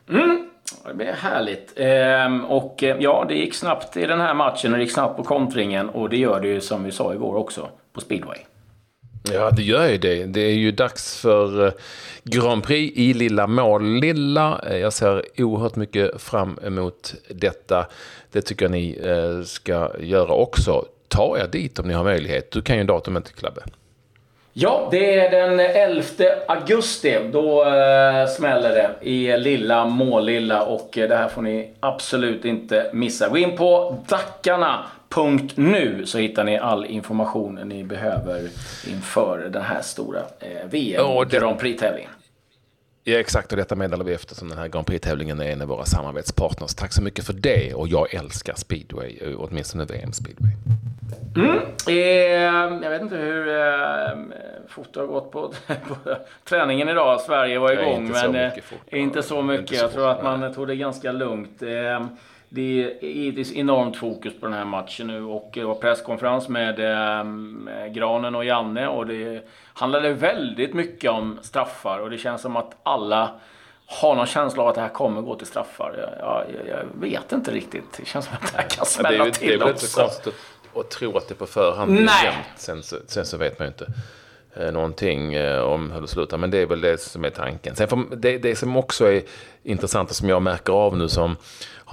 Mm. 0.10 0.43
Det 0.88 0.94
blir 0.94 1.12
härligt. 1.12 1.74
Ehm, 1.76 2.46
och 2.46 2.84
eh, 2.84 2.98
ja, 3.00 3.26
det 3.28 3.36
gick 3.36 3.54
snabbt 3.54 3.98
i 3.98 4.06
den 4.06 4.20
här 4.20 4.34
matchen 4.34 4.72
och 4.72 4.78
det 4.78 4.84
gick 4.84 4.94
snabbt 4.94 5.18
på 5.18 5.24
kontringen. 5.24 5.90
Och 5.90 6.10
det 6.10 6.18
gör 6.18 6.42
det 6.42 6.48
ju 6.48 6.62
som 6.62 6.84
vi 6.84 6.92
sa 6.92 7.14
igår 7.14 7.36
också 7.36 7.70
på 7.94 8.02
speedway. 8.02 8.38
Ja, 9.32 9.52
det 9.52 9.62
gör 9.62 9.90
ju 9.90 9.98
det. 9.98 10.26
Det 10.26 10.42
är 10.42 10.54
ju 10.54 10.72
dags 10.72 11.22
för 11.22 11.66
eh, 11.66 11.74
Grand 12.24 12.64
Prix 12.64 12.98
i 12.98 13.14
Lilla 13.14 13.48
Mål-Lilla. 13.48 14.62
Eh, 14.70 14.78
jag 14.78 14.94
ser 14.94 15.24
oerhört 15.38 15.76
mycket 15.76 16.22
fram 16.22 16.60
emot 16.64 17.16
detta. 17.30 17.86
Det 18.32 18.42
tycker 18.42 18.66
jag 18.66 18.72
ni 18.72 18.98
ska 19.46 19.92
göra 20.00 20.34
också. 20.34 20.86
Ta 21.08 21.38
er 21.38 21.48
dit 21.48 21.80
om 21.80 21.88
ni 21.88 21.94
har 21.94 22.04
möjlighet. 22.04 22.52
Du 22.52 22.62
kan 22.62 22.78
ju 22.78 22.84
datumet, 22.84 23.36
Klabbe. 23.36 23.62
Ja, 24.56 24.88
det 24.92 25.20
är 25.20 25.32
den 25.32 25.60
11 25.60 26.04
augusti. 26.48 27.20
Då 27.32 27.64
eh, 27.64 28.28
smäller 28.28 28.70
det 28.70 28.90
i 29.02 29.38
lilla 29.38 29.86
Målilla 29.86 30.64
och 30.64 30.98
eh, 30.98 31.10
det 31.10 31.16
här 31.16 31.28
får 31.28 31.42
ni 31.42 31.70
absolut 31.80 32.46
inte 32.46 32.90
missa. 32.94 33.30
Gå 33.30 33.38
in 33.38 33.58
på 33.58 33.98
dackarna.nu 34.08 36.06
så 36.06 36.18
hittar 36.18 36.44
ni 36.44 36.58
all 36.58 36.86
information 36.86 37.56
ni 37.56 37.84
behöver 37.84 38.50
inför 38.88 39.50
den 39.50 39.62
här 39.62 39.82
stora 39.82 40.20
eh, 40.20 40.68
VM 40.70 41.06
oh, 41.06 41.24
Grand 41.24 41.60
Prix-tävlingen. 41.60 42.10
Ja, 43.04 43.20
exakt. 43.20 43.52
Och 43.52 43.58
detta 43.58 43.76
meddelar 43.76 44.06
vi 44.06 44.14
eftersom 44.14 44.50
den 44.50 44.58
här 44.58 44.68
Grand 44.68 44.88
Prix-tävlingen 44.88 45.40
är 45.40 45.52
en 45.52 45.62
av 45.62 45.68
våra 45.68 45.86
samarbetspartners. 45.86 46.76
Tack 46.76 46.94
så 46.94 47.02
mycket 47.02 47.26
för 47.26 47.34
det. 47.34 47.74
Och 47.74 47.88
jag 47.88 48.14
älskar 48.14 48.54
speedway, 48.56 49.18
eh, 49.22 49.36
åtminstone 49.38 49.86
VM-speedway. 49.86 50.52
Mm. 51.36 51.60
Eh, 51.88 52.84
jag 52.84 52.90
vet 52.90 53.02
inte 53.02 53.16
hur 53.16 53.48
eh, 53.48 54.18
foto 54.68 55.00
har 55.00 55.08
gått 55.08 55.32
på, 55.32 55.54
på, 55.68 55.96
träningen 56.44 56.90
idag. 56.90 57.22
Sverige 57.22 57.60
var 57.60 57.72
igång, 57.72 58.06
inte 58.06 58.28
men 58.28 58.36
eh, 58.36 58.52
inte 59.02 59.24
så 59.24 59.42
mycket. 59.42 59.62
Inte 59.62 59.78
så 59.78 59.84
jag 59.84 59.94
tror 59.94 60.10
att 60.10 60.24
man 60.24 60.54
tog 60.54 60.68
det 60.68 60.76
ganska 60.76 61.12
lugnt. 61.12 61.62
Eh, 61.62 62.08
det 62.56 62.98
är 63.02 63.58
enormt 63.58 63.98
fokus 63.98 64.34
på 64.40 64.46
den 64.46 64.56
här 64.56 64.66
matchen 64.66 65.08
nu 65.08 65.24
och 65.24 65.50
det 65.54 65.64
var 65.64 65.76
presskonferens 65.76 66.50
med 66.50 66.80
eh, 66.80 67.94
Granen 67.94 68.36
och 68.36 68.46
Janne 68.46 68.88
och 68.88 69.08
det 69.08 69.48
handlade 69.74 70.14
väldigt 70.14 70.74
mycket 70.74 71.12
om 71.12 71.40
straffar 71.42 72.00
och 72.00 72.10
det 72.10 72.18
känns 72.18 72.42
som 72.42 72.56
att 72.56 72.76
alla 72.84 73.32
har 73.86 74.16
någon 74.16 74.26
känsla 74.26 74.64
av 74.64 74.70
att 74.70 74.76
det 74.76 74.82
här 74.82 74.90
kommer 74.90 75.22
gå 75.22 75.36
till 75.36 75.48
straffar. 75.48 75.96
Jag, 76.20 76.46
jag, 76.50 76.68
jag 76.68 77.10
vet 77.10 77.32
inte 77.32 77.52
riktigt. 77.52 77.94
Det 77.98 78.06
känns 78.06 78.26
som 78.26 78.36
att 78.42 78.52
det 78.52 78.58
här 78.58 78.70
kan 78.70 78.86
smälla 78.86 79.18
ja, 79.18 79.24
det 79.24 79.30
är, 79.30 79.32
till 79.32 79.48
Det 79.48 79.54
är 79.54 79.60
väl 79.60 79.68
inte 79.70 79.88
så 79.88 80.02
konstigt 80.02 80.36
att 80.76 80.90
tro 80.90 81.18
att 81.18 81.28
det 81.28 81.36
på 81.36 81.46
förhand 81.46 81.92
blir 81.92 82.10
jämnt. 82.24 82.46
Sen, 82.56 82.84
sen 83.08 83.26
så 83.26 83.38
vet 83.38 83.60
man 83.60 83.66
ju 83.66 83.70
inte. 83.70 83.88
Eh, 84.56 84.72
någonting 84.72 85.34
eh, 85.34 85.60
om 85.60 85.92
hur 85.92 86.02
det 86.02 86.08
slutar. 86.08 86.38
Men 86.38 86.52
det 86.52 86.58
är 86.58 86.66
väl 86.66 86.82
det 86.82 87.02
som 87.02 87.26
är 87.26 87.30
tanken. 87.30 87.76
Sen 87.76 87.88
får, 87.88 88.16
det, 88.16 88.38
det 88.38 88.56
som 88.56 88.78
också 88.78 89.12
är 89.12 89.22
intressant 89.64 90.10
och 90.10 90.16
som 90.16 90.30
jag 90.30 90.42
märker 90.42 90.74
av 90.74 90.98
nu 90.98 91.10
som 91.10 91.36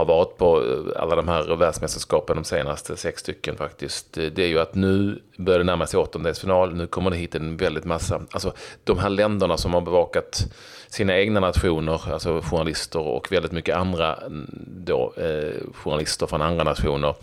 har 0.00 0.07
varit 0.07 0.37
på 0.37 0.62
eh, 0.62 1.02
alla 1.02 1.16
de 1.16 1.28
här 1.28 1.57
världsmästerskapen 1.57 2.37
de 2.37 2.45
senaste 2.45 2.97
sex 2.97 3.21
stycken 3.21 3.57
faktiskt. 3.57 4.12
Det 4.12 4.38
är 4.38 4.47
ju 4.47 4.59
att 4.59 4.75
nu 4.75 5.23
börjar 5.37 5.59
det 5.59 5.64
närma 5.64 5.87
sig 5.87 6.00
åttondelsfinal. 6.00 6.75
Nu 6.75 6.87
kommer 6.87 7.11
det 7.11 7.16
hit 7.16 7.35
en 7.35 7.57
väldigt 7.57 7.85
massa, 7.85 8.21
alltså 8.30 8.52
de 8.85 8.99
här 8.99 9.11
länderna 9.11 9.57
som 9.57 9.75
har 9.75 9.80
bevakat 9.80 10.52
sina 10.88 11.19
egna 11.19 11.40
nationer, 11.40 12.12
alltså 12.12 12.40
journalister 12.40 13.00
och 13.00 13.33
väldigt 13.33 13.52
mycket 13.52 13.76
andra 13.76 14.14
mm, 14.14 14.47
då, 14.66 15.12
eh, 15.16 15.75
journalister 15.75 16.26
från 16.26 16.42
andra 16.42 16.64
nationer 16.64 17.14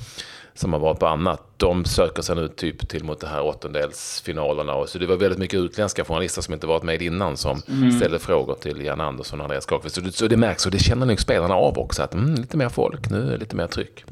som 0.60 0.74
har 0.74 0.80
varit 0.80 1.00
på 1.00 1.08
annat, 1.08 1.42
de 1.58 1.86
söker 1.86 2.22
sig 2.22 2.36
nu 2.36 2.48
typ 2.48 2.90
till 2.90 3.04
mot 3.04 3.20
det 3.20 3.28
här 3.28 3.46
åttondelsfinalerna. 3.46 4.74
Och 4.74 4.90
så 4.90 4.98
det 4.98 5.06
var 5.06 5.16
väldigt 5.16 5.40
mycket 5.40 5.60
utländska 5.60 6.06
journalister 6.06 6.42
som 6.42 6.54
inte 6.54 6.68
varit 6.68 6.84
med 6.84 7.02
innan 7.02 7.38
som 7.38 7.62
mm. 7.68 7.92
ställde 7.92 8.20
frågor 8.20 8.56
till 8.56 8.86
Jan 8.86 9.02
Andersson 9.02 9.40
och 9.40 9.46
Andreas 9.46 9.66
Karlqvist. 9.66 9.96
Så 9.96 10.02
det, 10.02 10.12
så 10.12 10.28
det 10.28 10.38
märks 10.38 10.66
och 10.66 10.72
det 10.72 10.80
känner 10.80 11.06
nog 11.06 11.20
spelarna 11.20 11.56
av 11.56 11.78
också, 11.80 12.04
att 12.04 12.14
mm, 12.14 12.36
lite 12.36 12.58
mer 12.58 12.70
folk, 12.70 13.10
nu 13.10 13.28
är 13.28 13.32
det 13.32 13.38
lite 13.38 13.56
mer 13.56 13.68
tryck. 13.68 14.06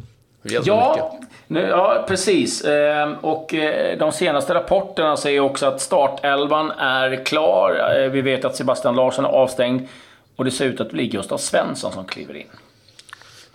Ja, 0.44 1.20
nu, 1.48 1.62
ja, 1.62 2.06
precis. 2.08 2.62
Eh, 2.62 3.12
och 3.22 3.54
eh, 3.54 3.98
de 3.98 4.12
senaste 4.12 4.54
rapporterna 4.54 5.18
säger 5.18 5.40
också 5.40 5.66
att 5.66 5.82
startelvan 5.82 6.72
är 6.72 7.26
klar. 7.26 7.96
Eh, 8.00 8.10
vi 8.10 8.22
vet 8.22 8.46
att 8.46 8.56
Sebastian 8.56 8.96
Larsson 8.96 9.26
är 9.26 9.30
avstängd. 9.30 9.88
Och 10.36 10.46
det 10.46 10.52
ser 10.52 10.66
ut 10.66 10.82
att 10.82 10.92
bli 10.92 11.08
Gustav 11.08 11.38
Svensson 11.38 11.92
som 11.92 12.06
kliver 12.06 12.36
in. 12.36 12.48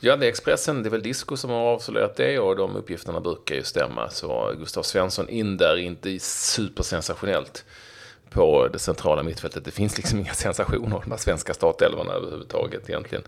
Ja, 0.02 0.16
det 0.16 0.26
är 0.26 0.28
Expressen, 0.28 0.82
det 0.82 0.88
är 0.88 0.90
väl 0.90 1.02
Disco 1.02 1.36
som 1.36 1.50
har 1.50 1.58
avslöjat 1.58 2.16
det 2.16 2.38
och 2.38 2.56
de 2.56 2.76
uppgifterna 2.76 3.20
brukar 3.20 3.54
ju 3.54 3.62
stämma. 3.62 4.08
Så 4.10 4.52
Gustav 4.58 4.82
Svensson 4.82 5.28
in 5.28 5.56
där, 5.56 5.76
inte 5.76 6.18
supersensationellt 6.18 7.64
på 8.30 8.68
det 8.68 8.78
centrala 8.78 9.22
mittfältet. 9.22 9.64
Det 9.64 9.70
finns 9.70 9.96
liksom 9.96 10.18
inga 10.18 10.32
sensationer 10.34 10.96
av 10.96 11.02
de 11.02 11.10
här 11.10 11.18
svenska 11.18 11.54
startelvorna 11.54 12.12
överhuvudtaget 12.12 12.90
egentligen. 12.90 13.24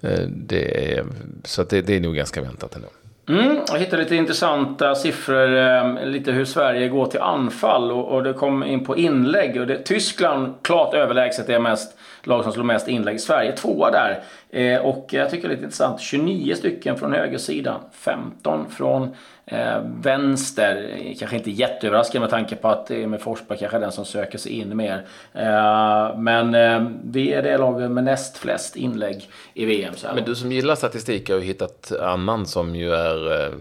Eh, 0.00 0.28
det 0.28 0.94
är, 0.94 1.06
så 1.44 1.62
det, 1.62 1.82
det 1.82 1.96
är 1.96 2.00
nog 2.00 2.14
ganska 2.14 2.42
väntat 2.42 2.76
ändå. 2.76 2.88
Mm, 3.28 3.60
jag 3.68 3.78
hittade 3.78 4.02
lite 4.02 4.16
intressanta 4.16 4.94
siffror, 4.94 5.56
eh, 5.56 6.06
lite 6.06 6.32
hur 6.32 6.44
Sverige 6.44 6.88
går 6.88 7.06
till 7.06 7.20
anfall 7.20 7.92
och, 7.92 8.08
och 8.08 8.22
det 8.22 8.32
kom 8.32 8.64
in 8.64 8.84
på 8.84 8.96
inlägg. 8.96 9.60
Och 9.60 9.66
det, 9.66 9.78
Tyskland 9.78 10.54
klart 10.62 10.94
överlägset 10.94 11.48
är 11.48 11.58
mest 11.58 11.95
lag 12.26 12.44
som 12.44 12.52
slår 12.52 12.64
mest 12.64 12.88
inlägg. 12.88 13.20
Sverige 13.20 13.52
tvåa 13.52 13.90
där. 13.90 14.22
Eh, 14.50 14.80
och 14.80 15.08
jag 15.10 15.30
tycker 15.30 15.48
det 15.48 15.54
är 15.54 15.56
lite 15.56 15.64
intressant, 15.64 16.00
29 16.00 16.54
stycken 16.54 16.96
från 16.96 17.12
högersidan, 17.12 17.80
15 17.92 18.70
från 18.70 19.14
eh, 19.46 19.78
vänster. 20.02 20.98
Kanske 21.18 21.36
inte 21.36 21.50
jätteöverraskande 21.50 22.20
med 22.20 22.30
tanke 22.30 22.56
på 22.56 22.68
att 22.68 22.90
Emil 22.90 23.20
Forsberg 23.20 23.58
kanske 23.58 23.76
är 23.76 23.80
den 23.80 23.92
som 23.92 24.04
söker 24.04 24.38
sig 24.38 24.52
in 24.52 24.76
mer. 24.76 25.06
Eh, 25.32 26.18
men 26.18 26.54
eh, 26.54 26.88
vi 27.04 27.32
är 27.32 27.42
det 27.42 27.58
laget 27.58 27.90
med 27.90 28.04
näst 28.04 28.38
flest 28.38 28.76
inlägg 28.76 29.30
i 29.54 29.64
VM. 29.64 29.94
Så 29.96 30.06
men 30.14 30.24
du 30.24 30.34
som 30.34 30.52
gillar 30.52 30.74
statistik 30.74 31.30
har 31.30 31.36
ju 31.36 31.42
hittat 31.42 31.92
annan 31.92 32.46
som 32.46 32.76
ju 32.76 32.92
är 32.92 33.44
eh, 33.44 33.52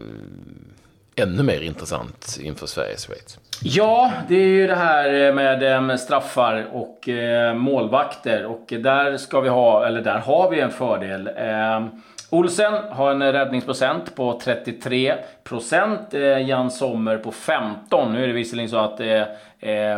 ännu 1.16 1.44
mer 1.44 1.62
intressant 1.62 2.40
inför 2.42 2.68
Sverige-Schweiz. 2.68 3.40
Ja, 3.62 4.12
det 4.28 4.36
är 4.36 4.48
ju 4.48 4.68
det 4.68 4.76
här 4.76 5.34
med 5.34 5.64
ehm, 5.64 5.98
straffar 5.98 6.68
och 6.72 7.10
ehm, 7.10 7.58
målvakter. 7.58 8.46
Och 8.46 8.66
där 8.68 9.18
ska 9.18 9.40
vi 9.40 9.50
ha, 9.50 9.88
eller 9.88 10.02
där 10.02 10.20
har 10.20 10.52
vi 10.52 10.60
en 10.60 10.72
fördel. 10.72 11.30
Ehm, 11.38 11.90
Olsen 12.30 12.74
har 12.90 13.12
en 13.12 13.34
räddningsprocent 13.34 14.16
på 14.16 14.40
33%, 14.40 16.14
eh, 16.14 16.22
Jan 16.22 16.72
Sommer 16.72 17.18
på 17.18 17.32
15%. 17.32 18.12
Nu 18.12 18.24
är 18.24 18.28
det 18.28 18.34
visserligen 18.34 18.70
så 18.70 18.78
att 18.78 19.00
eh, 19.00 19.24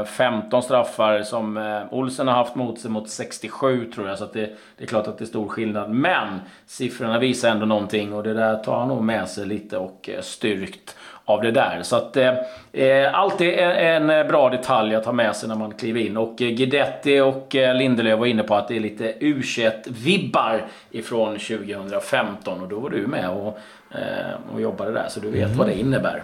15 0.05 0.63
straffar 0.63 1.23
som 1.23 1.57
Olsen 1.91 2.27
har 2.27 2.35
haft 2.35 2.55
mot 2.55 2.79
sig 2.79 2.91
mot 2.91 3.09
67 3.09 3.91
tror 3.91 4.09
jag. 4.09 4.17
Så 4.17 4.25
det, 4.33 4.55
det, 4.77 4.83
är 4.83 4.87
klart 4.87 5.07
att 5.07 5.17
det 5.17 5.23
är 5.23 5.25
stor 5.25 5.47
skillnad. 5.47 5.89
Men 5.89 6.39
siffrorna 6.65 7.19
visar 7.19 7.49
ändå 7.49 7.65
någonting 7.65 8.13
och 8.13 8.23
det 8.23 8.33
där 8.33 8.55
tar 8.55 8.79
han 8.79 8.87
nog 8.87 9.03
med 9.03 9.29
sig 9.29 9.45
lite 9.45 9.77
och 9.77 10.09
styrkt 10.21 10.95
av 11.27 11.41
det 11.41 11.51
där. 11.51 11.83
Så 11.83 11.95
att 11.95 12.17
eh, 12.17 12.33
eh 12.73 13.13
alltid 13.13 13.53
en, 13.53 14.09
en 14.09 14.27
bra 14.27 14.49
detalj 14.49 14.95
att 14.95 15.05
ha 15.05 15.11
med 15.11 15.35
sig 15.35 15.49
när 15.49 15.55
man 15.55 15.71
kliver 15.71 16.01
in. 16.01 16.17
Och 16.17 16.41
eh, 16.41 16.49
Guidetti 16.49 17.19
och 17.19 17.55
eh, 17.55 17.75
Lindelöf 17.75 18.19
var 18.19 18.25
inne 18.25 18.43
på 18.43 18.55
att 18.55 18.67
det 18.67 18.75
är 18.75 18.79
lite 18.79 19.13
u 19.19 19.41
vibbar 19.87 20.65
ifrån 20.91 21.39
2015 21.39 22.61
och 22.61 22.67
då 22.67 22.79
var 22.79 22.89
du 22.89 23.07
med 23.07 23.29
och, 23.29 23.59
eh, 23.91 24.53
och 24.53 24.61
jobbade 24.61 24.91
där 24.91 25.07
så 25.09 25.19
du 25.19 25.31
vet 25.31 25.45
mm. 25.45 25.57
vad 25.57 25.67
det 25.67 25.79
innebär. 25.79 26.23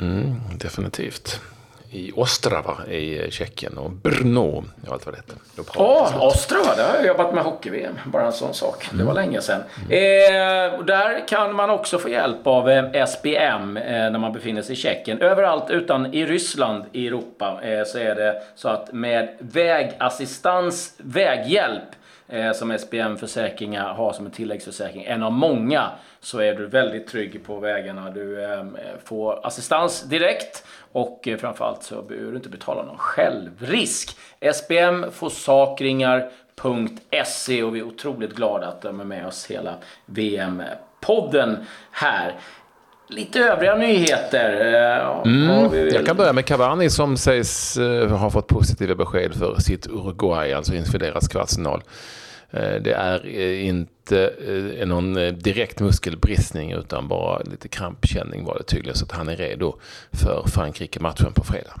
Mm, 0.00 0.34
definitivt 0.58 1.40
i 1.90 2.12
Ostrava 2.16 2.86
i 2.86 3.30
Tjeckien 3.30 3.78
och 3.78 3.90
Brno 3.90 4.64
och 4.86 4.92
allt 4.92 5.06
vad 5.06 5.14
det 5.14 5.18
heter. 5.18 5.36
Åh, 5.76 6.26
Ostrava, 6.26 6.76
där 6.76 6.88
har 6.88 6.96
jag 6.96 7.06
jobbat 7.06 7.34
med 7.34 7.44
hockey-VM. 7.44 7.98
Bara 8.06 8.26
en 8.26 8.32
sån 8.32 8.54
sak. 8.54 8.86
Mm. 8.86 8.98
Det 8.98 9.04
var 9.04 9.14
länge 9.14 9.40
sedan. 9.40 9.62
Mm. 9.90 9.92
Eh, 9.92 10.84
där 10.84 11.28
kan 11.28 11.54
man 11.54 11.70
också 11.70 11.98
få 11.98 12.08
hjälp 12.08 12.46
av 12.46 12.70
eh, 12.70 13.02
SBM 13.02 13.76
eh, 13.76 14.10
när 14.10 14.18
man 14.18 14.32
befinner 14.32 14.62
sig 14.62 14.72
i 14.72 14.76
Tjeckien. 14.76 15.20
Överallt 15.20 15.70
utan 15.70 16.14
i 16.14 16.26
Ryssland 16.26 16.84
i 16.92 17.06
Europa 17.06 17.60
eh, 17.62 17.84
så 17.84 17.98
är 17.98 18.14
det 18.14 18.42
så 18.54 18.68
att 18.68 18.92
med 18.92 19.28
vägassistans, 19.38 20.94
väghjälp 20.98 21.88
eh, 22.28 22.52
som 22.52 22.70
SBM 22.70 23.16
Försäkringar 23.16 23.94
har 23.94 24.12
som 24.12 24.26
en 24.26 24.32
tilläggsförsäkring, 24.32 25.04
en 25.04 25.22
av 25.22 25.32
många, 25.32 25.90
så 26.20 26.38
är 26.38 26.54
du 26.54 26.66
väldigt 26.66 27.06
trygg 27.06 27.44
på 27.44 27.58
vägarna. 27.58 28.10
Du 28.10 28.44
eh, 28.44 28.64
får 29.04 29.46
assistans 29.46 30.02
direkt 30.02 30.66
och 30.92 31.28
eh, 31.28 31.38
framförallt 31.38 31.82
så 31.82 32.02
behöver 32.02 32.30
du 32.30 32.36
inte 32.36 32.48
betala 32.48 32.82
någon 32.82 32.98
självrisk. 32.98 34.16
SBM 34.54 35.06
Forsakringar.se 35.12 37.62
och 37.62 37.76
vi 37.76 37.80
är 37.80 37.84
otroligt 37.84 38.34
glada 38.34 38.66
att 38.66 38.82
de 38.82 39.00
är 39.00 39.04
med 39.04 39.26
oss 39.26 39.46
hela 39.46 39.74
VM-podden 40.06 41.66
här. 41.90 42.34
Lite 43.10 43.40
övriga 43.40 43.74
nyheter. 43.74 44.74
Eh, 44.74 45.32
mm, 45.32 45.88
jag 45.88 46.06
kan 46.06 46.16
börja 46.16 46.32
med 46.32 46.46
Cavani 46.46 46.90
som 46.90 47.16
sägs 47.16 47.78
uh, 47.78 48.06
ha 48.06 48.30
fått 48.30 48.46
positiva 48.46 48.94
besked 48.94 49.34
för 49.34 49.60
sitt 49.60 49.86
Uruguay, 49.86 50.52
alltså 50.52 50.74
inför 50.74 50.98
deras 50.98 51.28
kvartsfinal. 51.28 51.82
Uh, 52.54 52.82
det 52.82 52.92
är 52.92 53.26
inte 53.60 54.32
någon 54.86 55.14
direkt 55.38 55.80
muskelbristning 55.80 56.72
utan 56.72 57.08
bara 57.08 57.38
lite 57.38 57.68
krampkänning 57.68 58.44
var 58.44 58.58
det 58.58 58.64
tydligen. 58.64 58.96
Så 58.96 59.04
att 59.04 59.12
han 59.12 59.28
är 59.28 59.36
redo 59.36 59.78
för 60.12 60.44
Frankrike-matchen 60.46 61.32
på 61.32 61.44
fredag. 61.44 61.80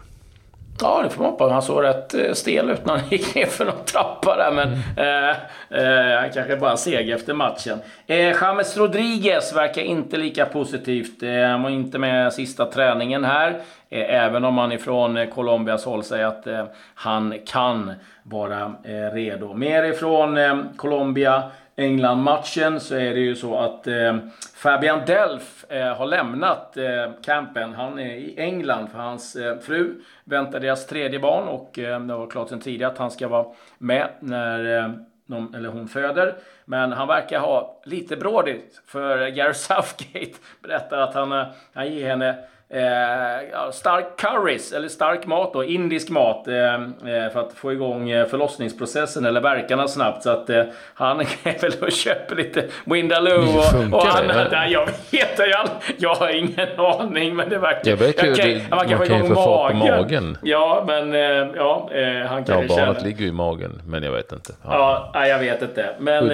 Ja, 0.80 1.02
det 1.02 1.10
får 1.10 1.22
man 1.22 1.30
hoppas. 1.30 1.52
Han 1.52 1.62
såg 1.62 1.82
rätt 1.82 2.14
eh, 2.14 2.32
stel 2.32 2.70
ut 2.70 2.86
när 2.86 2.96
han 2.96 3.08
gick 3.08 3.34
ner 3.34 3.46
för 3.46 3.64
någon 3.64 3.84
trappa 3.84 4.36
där, 4.36 4.52
men 4.52 4.68
mm. 4.68 4.80
eh, 4.96 6.14
eh, 6.14 6.20
han 6.20 6.30
kanske 6.30 6.56
bara 6.56 6.76
seg 6.76 7.10
efter 7.10 7.34
matchen. 7.34 7.78
Eh, 8.06 8.42
James 8.42 8.76
Rodriguez 8.76 9.56
verkar 9.56 9.82
inte 9.82 10.16
lika 10.16 10.46
positivt. 10.46 11.22
Eh, 11.22 11.42
han 11.42 11.62
var 11.62 11.70
inte 11.70 11.98
med 11.98 12.32
sista 12.32 12.64
träningen 12.64 13.24
här. 13.24 13.50
Eh, 13.90 14.14
även 14.24 14.44
om 14.44 14.54
man 14.54 14.72
ifrån 14.72 15.16
eh, 15.16 15.28
Colombias 15.28 15.84
håll 15.84 16.04
säger 16.04 16.26
att 16.26 16.46
han 16.94 17.34
kan 17.46 17.92
vara 18.22 18.72
redo. 19.12 19.54
Mer 19.54 19.82
ifrån 19.82 20.38
Colombia. 20.76 21.42
England-matchen 21.78 22.80
så 22.80 22.94
är 22.94 23.14
det 23.14 23.20
ju 23.20 23.36
så 23.36 23.58
att 23.58 23.86
eh, 23.86 24.16
Fabian 24.54 25.00
Delf 25.06 25.64
eh, 25.68 25.96
har 25.96 26.06
lämnat 26.06 26.76
eh, 26.76 27.12
campen. 27.22 27.74
Han 27.74 27.98
är 27.98 28.14
i 28.14 28.34
England 28.38 28.88
för 28.88 28.98
hans 28.98 29.36
eh, 29.36 29.58
fru 29.58 29.94
väntar 30.24 30.60
deras 30.60 30.86
tredje 30.86 31.18
barn 31.18 31.48
och 31.48 31.78
eh, 31.78 32.00
det 32.00 32.14
var 32.14 32.26
klart 32.26 32.48
sedan 32.48 32.60
tidigare 32.60 32.92
att 32.92 32.98
han 32.98 33.10
ska 33.10 33.28
vara 33.28 33.46
med 33.78 34.08
när 34.20 34.78
eh, 34.78 34.90
de, 35.26 35.54
eller 35.54 35.68
hon 35.68 35.88
föder. 35.88 36.34
Men 36.64 36.92
han 36.92 37.08
verkar 37.08 37.40
ha 37.40 37.80
lite 37.84 38.16
brådigt 38.16 38.82
för 38.86 39.28
Gareth 39.28 39.58
Southgate 39.58 40.38
berättar 40.62 40.98
att 40.98 41.14
han, 41.14 41.32
eh, 41.32 41.46
han 41.72 41.92
ger 41.92 42.08
henne 42.08 42.36
Eh, 42.70 43.70
stark 43.70 44.16
curries, 44.16 44.72
eller 44.72 44.88
stark 44.88 45.26
mat 45.26 45.52
då, 45.52 45.64
indisk 45.64 46.10
mat. 46.10 46.48
Eh, 46.48 46.74
eh 46.74 47.32
för 47.32 47.40
att 47.40 47.52
få 47.52 47.72
igång 47.72 48.10
eh, 48.10 48.26
förlossningsprocessen 48.26 49.24
eller 49.24 49.40
verkarna 49.40 49.88
snabbt. 49.88 50.22
Så 50.22 50.30
att 50.30 50.50
eh, 50.50 50.62
han 50.94 51.20
är 51.44 51.60
väl 51.60 51.72
och 51.80 51.92
köper 51.92 52.36
lite 52.36 52.64
Windaloo 52.84 53.58
och, 53.58 53.94
och 53.94 54.16
annat. 54.18 54.48
Ja, 54.52 54.66
jag 54.66 54.86
vet 54.86 55.38
jag, 55.38 55.68
jag 55.98 56.14
har 56.14 56.28
ingen 56.28 56.68
aning 56.78 57.36
men 57.36 57.48
det 57.48 57.58
verkar... 57.58 57.90
Jag 57.90 57.96
vet 57.96 58.24
ju, 58.24 58.32
okay, 58.32 58.54
det, 58.54 58.76
man 58.76 58.88
kan 59.06 59.22
ju 59.22 59.28
få 59.28 59.34
fart 59.34 59.72
på 59.72 59.76
magen. 59.76 60.38
Ja, 60.42 60.84
men 60.86 61.14
eh, 61.14 61.48
ja, 61.56 61.90
han 62.28 62.44
kan 62.44 62.60
Ja, 62.60 62.76
barnet 62.76 63.02
ligger 63.02 63.20
ju 63.20 63.28
i 63.28 63.32
magen, 63.32 63.82
men 63.86 64.02
jag 64.02 64.12
vet 64.12 64.32
inte. 64.32 64.52
Ja, 64.64 65.10
ja 65.14 65.26
jag 65.26 65.38
vet 65.38 65.62
inte. 65.62 65.94
Men 65.98 66.30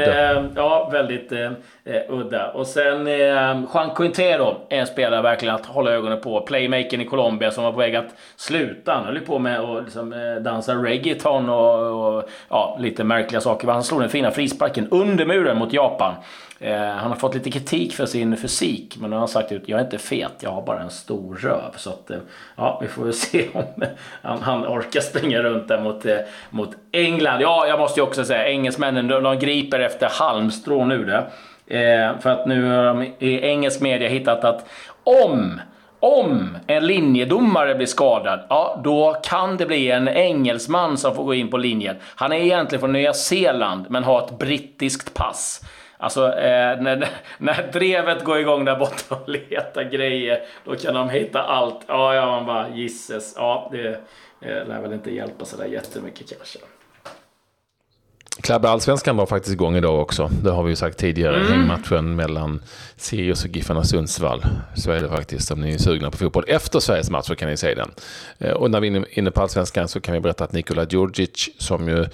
ja, 0.56 0.88
väldigt 0.92 1.32
udda. 2.08 2.50
Och 2.50 2.66
sen 2.66 3.06
Juan 3.06 3.90
Quintero 3.96 4.56
en 4.68 4.86
spelare 4.86 5.22
verkligen 5.22 5.54
att 5.54 5.66
hålla 5.66 5.90
ögonen 5.90 6.20
på 6.20 6.23
playmakern 6.46 7.00
i 7.00 7.04
Colombia 7.04 7.50
som 7.50 7.64
var 7.64 7.72
på 7.72 7.78
väg 7.78 7.96
att 7.96 8.14
sluta. 8.36 8.94
Han 8.94 9.04
höll 9.04 9.20
på 9.20 9.38
med 9.38 9.60
att 9.60 9.84
liksom, 9.84 10.12
eh, 10.12 10.42
dansa 10.42 10.74
reggaeton 10.74 11.48
och, 11.48 12.16
och, 12.16 12.28
ja, 12.48 12.76
lite 12.80 13.04
märkliga 13.04 13.40
saker. 13.40 13.68
Han 13.68 13.84
slog 13.84 14.00
den 14.00 14.10
fina 14.10 14.30
frisparken 14.30 14.88
under 14.90 15.26
muren 15.26 15.58
mot 15.58 15.72
Japan. 15.72 16.14
Eh, 16.60 16.76
han 16.76 17.10
har 17.10 17.16
fått 17.16 17.34
lite 17.34 17.50
kritik 17.50 17.94
för 17.94 18.06
sin 18.06 18.36
fysik, 18.36 18.96
men 19.00 19.10
nu 19.10 19.16
har 19.16 19.20
han 19.20 19.28
sagt 19.28 19.52
att 19.52 19.68
jag 19.68 19.80
är 19.80 19.84
inte 19.84 19.98
fet, 19.98 20.32
jag 20.40 20.50
har 20.50 20.62
bara 20.62 20.80
en 20.80 20.90
stor 20.90 21.34
röv. 21.34 21.72
Så 21.76 21.90
att, 21.90 22.10
eh, 22.10 22.16
ja, 22.56 22.78
vi 22.82 22.88
får 22.88 23.04
väl 23.04 23.12
se 23.14 23.48
om 23.52 23.84
han, 24.22 24.42
han 24.42 24.66
orkar 24.66 25.00
springa 25.00 25.42
runt 25.42 25.68
där 25.68 25.80
mot, 25.80 26.06
eh, 26.06 26.16
mot 26.50 26.70
England. 26.92 27.40
Ja, 27.40 27.66
jag 27.66 27.78
måste 27.78 28.00
ju 28.00 28.04
också 28.04 28.24
säga, 28.24 28.48
engelsmännen, 28.48 29.08
de, 29.08 29.22
de 29.22 29.38
griper 29.38 29.80
efter 29.80 30.08
halmstrån 30.10 30.88
nu 30.88 31.04
det. 31.04 31.26
Eh, 31.66 32.18
för 32.20 32.30
att 32.30 32.46
nu 32.46 32.70
har 32.70 32.84
de 32.84 33.02
i 33.18 33.40
engelsk 33.40 33.80
media 33.80 34.08
hittat 34.08 34.44
att 34.44 34.66
om 35.04 35.60
om 36.04 36.58
en 36.66 36.86
linjedomare 36.86 37.74
blir 37.74 37.86
skadad, 37.86 38.40
ja, 38.48 38.80
då 38.84 39.16
kan 39.22 39.56
det 39.56 39.66
bli 39.66 39.90
en 39.90 40.08
engelsman 40.08 40.96
som 40.96 41.14
får 41.14 41.24
gå 41.24 41.34
in 41.34 41.50
på 41.50 41.56
linjen. 41.56 41.96
Han 42.16 42.32
är 42.32 42.36
egentligen 42.36 42.80
från 42.80 42.92
Nya 42.92 43.12
Zeeland, 43.12 43.86
men 43.88 44.04
har 44.04 44.24
ett 44.24 44.38
brittiskt 44.38 45.14
pass. 45.14 45.64
Alltså, 45.96 46.26
eh, 46.26 46.80
när, 46.80 47.08
när 47.38 47.70
drevet 47.72 48.24
går 48.24 48.38
igång 48.38 48.64
där 48.64 48.76
borta 48.76 49.14
och 49.14 49.28
letar 49.28 49.82
grejer, 49.82 50.40
då 50.64 50.74
kan 50.74 50.94
de 50.94 51.10
hitta 51.10 51.42
allt. 51.42 51.80
Ja, 51.86 52.14
ja, 52.14 52.26
man 52.26 52.46
bara 52.46 52.68
gisses. 52.68 53.34
Ja, 53.36 53.68
det 53.72 53.88
eh, 54.40 54.68
lär 54.68 54.80
väl 54.80 54.92
inte 54.92 55.14
hjälpa 55.14 55.44
sådär 55.44 55.66
jättemycket 55.66 56.36
kanske. 56.36 56.58
Klabbe 58.40 58.68
Allsvenskan 58.68 59.16
var 59.16 59.26
faktiskt 59.26 59.52
igång 59.52 59.76
idag 59.76 60.00
också. 60.00 60.30
Det 60.42 60.50
har 60.50 60.62
vi 60.62 60.70
ju 60.70 60.76
sagt 60.76 60.98
tidigare. 60.98 61.36
Mm. 61.36 61.52
Hängmatchen 61.52 62.16
mellan 62.16 62.62
Sirius 62.96 63.44
och 63.44 63.50
Giffarna 63.50 63.84
Sundsvall. 63.84 64.46
Så 64.74 64.90
är 64.90 65.00
det 65.00 65.08
faktiskt. 65.08 65.50
Om 65.50 65.60
ni 65.60 65.74
är 65.74 65.78
sugna 65.78 66.10
på 66.10 66.16
fotboll 66.16 66.44
efter 66.48 66.80
Sveriges 66.80 67.10
match 67.10 67.26
så 67.26 67.34
kan 67.34 67.48
ni 67.48 67.56
se 67.56 67.74
den. 67.74 67.90
Eh, 68.38 68.52
och 68.52 68.70
när 68.70 68.80
vi 68.80 68.88
är 68.88 69.18
inne 69.18 69.30
på 69.30 69.42
Allsvenskan 69.42 69.88
så 69.88 70.00
kan 70.00 70.14
vi 70.14 70.20
berätta 70.20 70.44
att 70.44 70.52
Nikola 70.52 70.86
Djurdjic 70.90 71.50
som 71.58 71.88
ju 71.88 72.06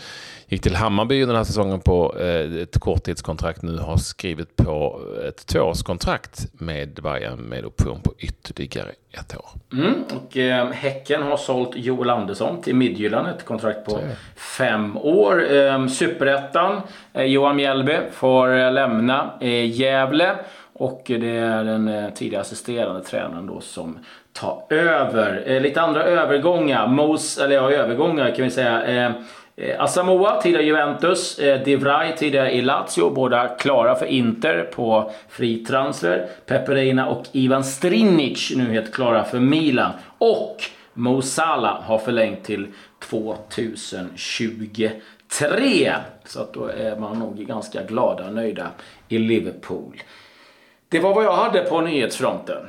gick 0.50 0.62
till 0.62 0.76
Hammarby 0.76 1.24
den 1.24 1.36
här 1.36 1.44
säsongen 1.44 1.80
på 1.80 2.16
eh, 2.18 2.62
ett 2.62 2.80
korttidskontrakt 2.80 3.62
nu 3.62 3.78
har 3.78 3.96
skrivit 3.96 4.56
på 4.56 5.00
ett 5.28 5.46
tvåårskontrakt 5.46 6.46
med 6.52 7.00
Bayern 7.02 7.38
med 7.38 7.64
option 7.64 8.00
på 8.00 8.14
ytterligare 8.18 8.90
ett 9.12 9.36
år. 9.36 9.48
Mm, 9.72 9.94
och 10.02 10.36
eh, 10.36 10.70
Häcken 10.70 11.22
har 11.22 11.36
sålt 11.36 11.76
Joel 11.76 12.10
Andersson 12.10 12.62
till 12.62 12.74
Midtjylland, 12.74 13.28
ett 13.28 13.44
kontrakt 13.44 13.84
på 13.84 14.00
fem 14.36 14.96
år. 14.96 15.52
Eh, 15.52 15.86
Superettan, 16.10 16.80
eh, 17.12 17.24
Johan 17.24 17.56
Mjällby 17.56 17.96
får 18.12 18.58
eh, 18.58 18.72
lämna 18.72 19.30
eh, 19.40 19.70
Gävle. 19.80 20.34
Och 20.72 21.02
det 21.06 21.36
är 21.36 21.64
den 21.64 22.12
tidigare 22.14 22.40
assisterande 22.40 23.00
tränaren 23.00 23.46
då 23.46 23.60
som 23.60 23.98
tar 24.32 24.62
över. 24.70 25.60
Lite 25.60 25.80
andra 25.80 26.04
övergångar. 26.04 26.86
Mos, 26.86 27.38
eller 27.38 27.54
ja, 27.54 27.70
övergångar 27.70 28.34
kan 28.34 28.44
vi 28.44 28.50
säga. 28.50 29.14
Asamoah, 29.78 30.40
tidigare 30.40 30.64
Juventus. 30.64 31.36
Divray, 31.64 32.16
tidigare 32.16 32.52
i 32.52 32.62
Lazio. 32.62 33.10
Båda 33.10 33.48
klara 33.48 33.94
för 33.94 34.06
Inter 34.06 34.62
på 34.62 35.12
fri 35.28 35.64
transfer. 35.64 36.26
Peperina 36.46 37.06
och 37.06 37.24
Ivan 37.32 37.64
Strinic 37.64 38.52
nu 38.56 38.64
helt 38.64 38.94
klara 38.94 39.24
för 39.24 39.38
Milan. 39.38 39.92
Och 40.18 40.56
Mo 40.94 41.22
Salah 41.22 41.82
har 41.82 41.98
förlängt 41.98 42.44
till 42.44 42.66
2023. 42.98 44.90
Så 46.24 46.40
att 46.40 46.52
då 46.52 46.66
är 46.66 46.96
man 46.96 47.18
nog 47.18 47.36
ganska 47.36 47.82
glada 47.82 48.26
och 48.26 48.34
nöjda 48.34 48.70
i 49.08 49.18
Liverpool. 49.18 50.02
Det 50.88 51.00
var 51.00 51.14
vad 51.14 51.24
jag 51.24 51.36
hade 51.36 51.62
på 51.62 51.80
nyhetsfronten. 51.80 52.66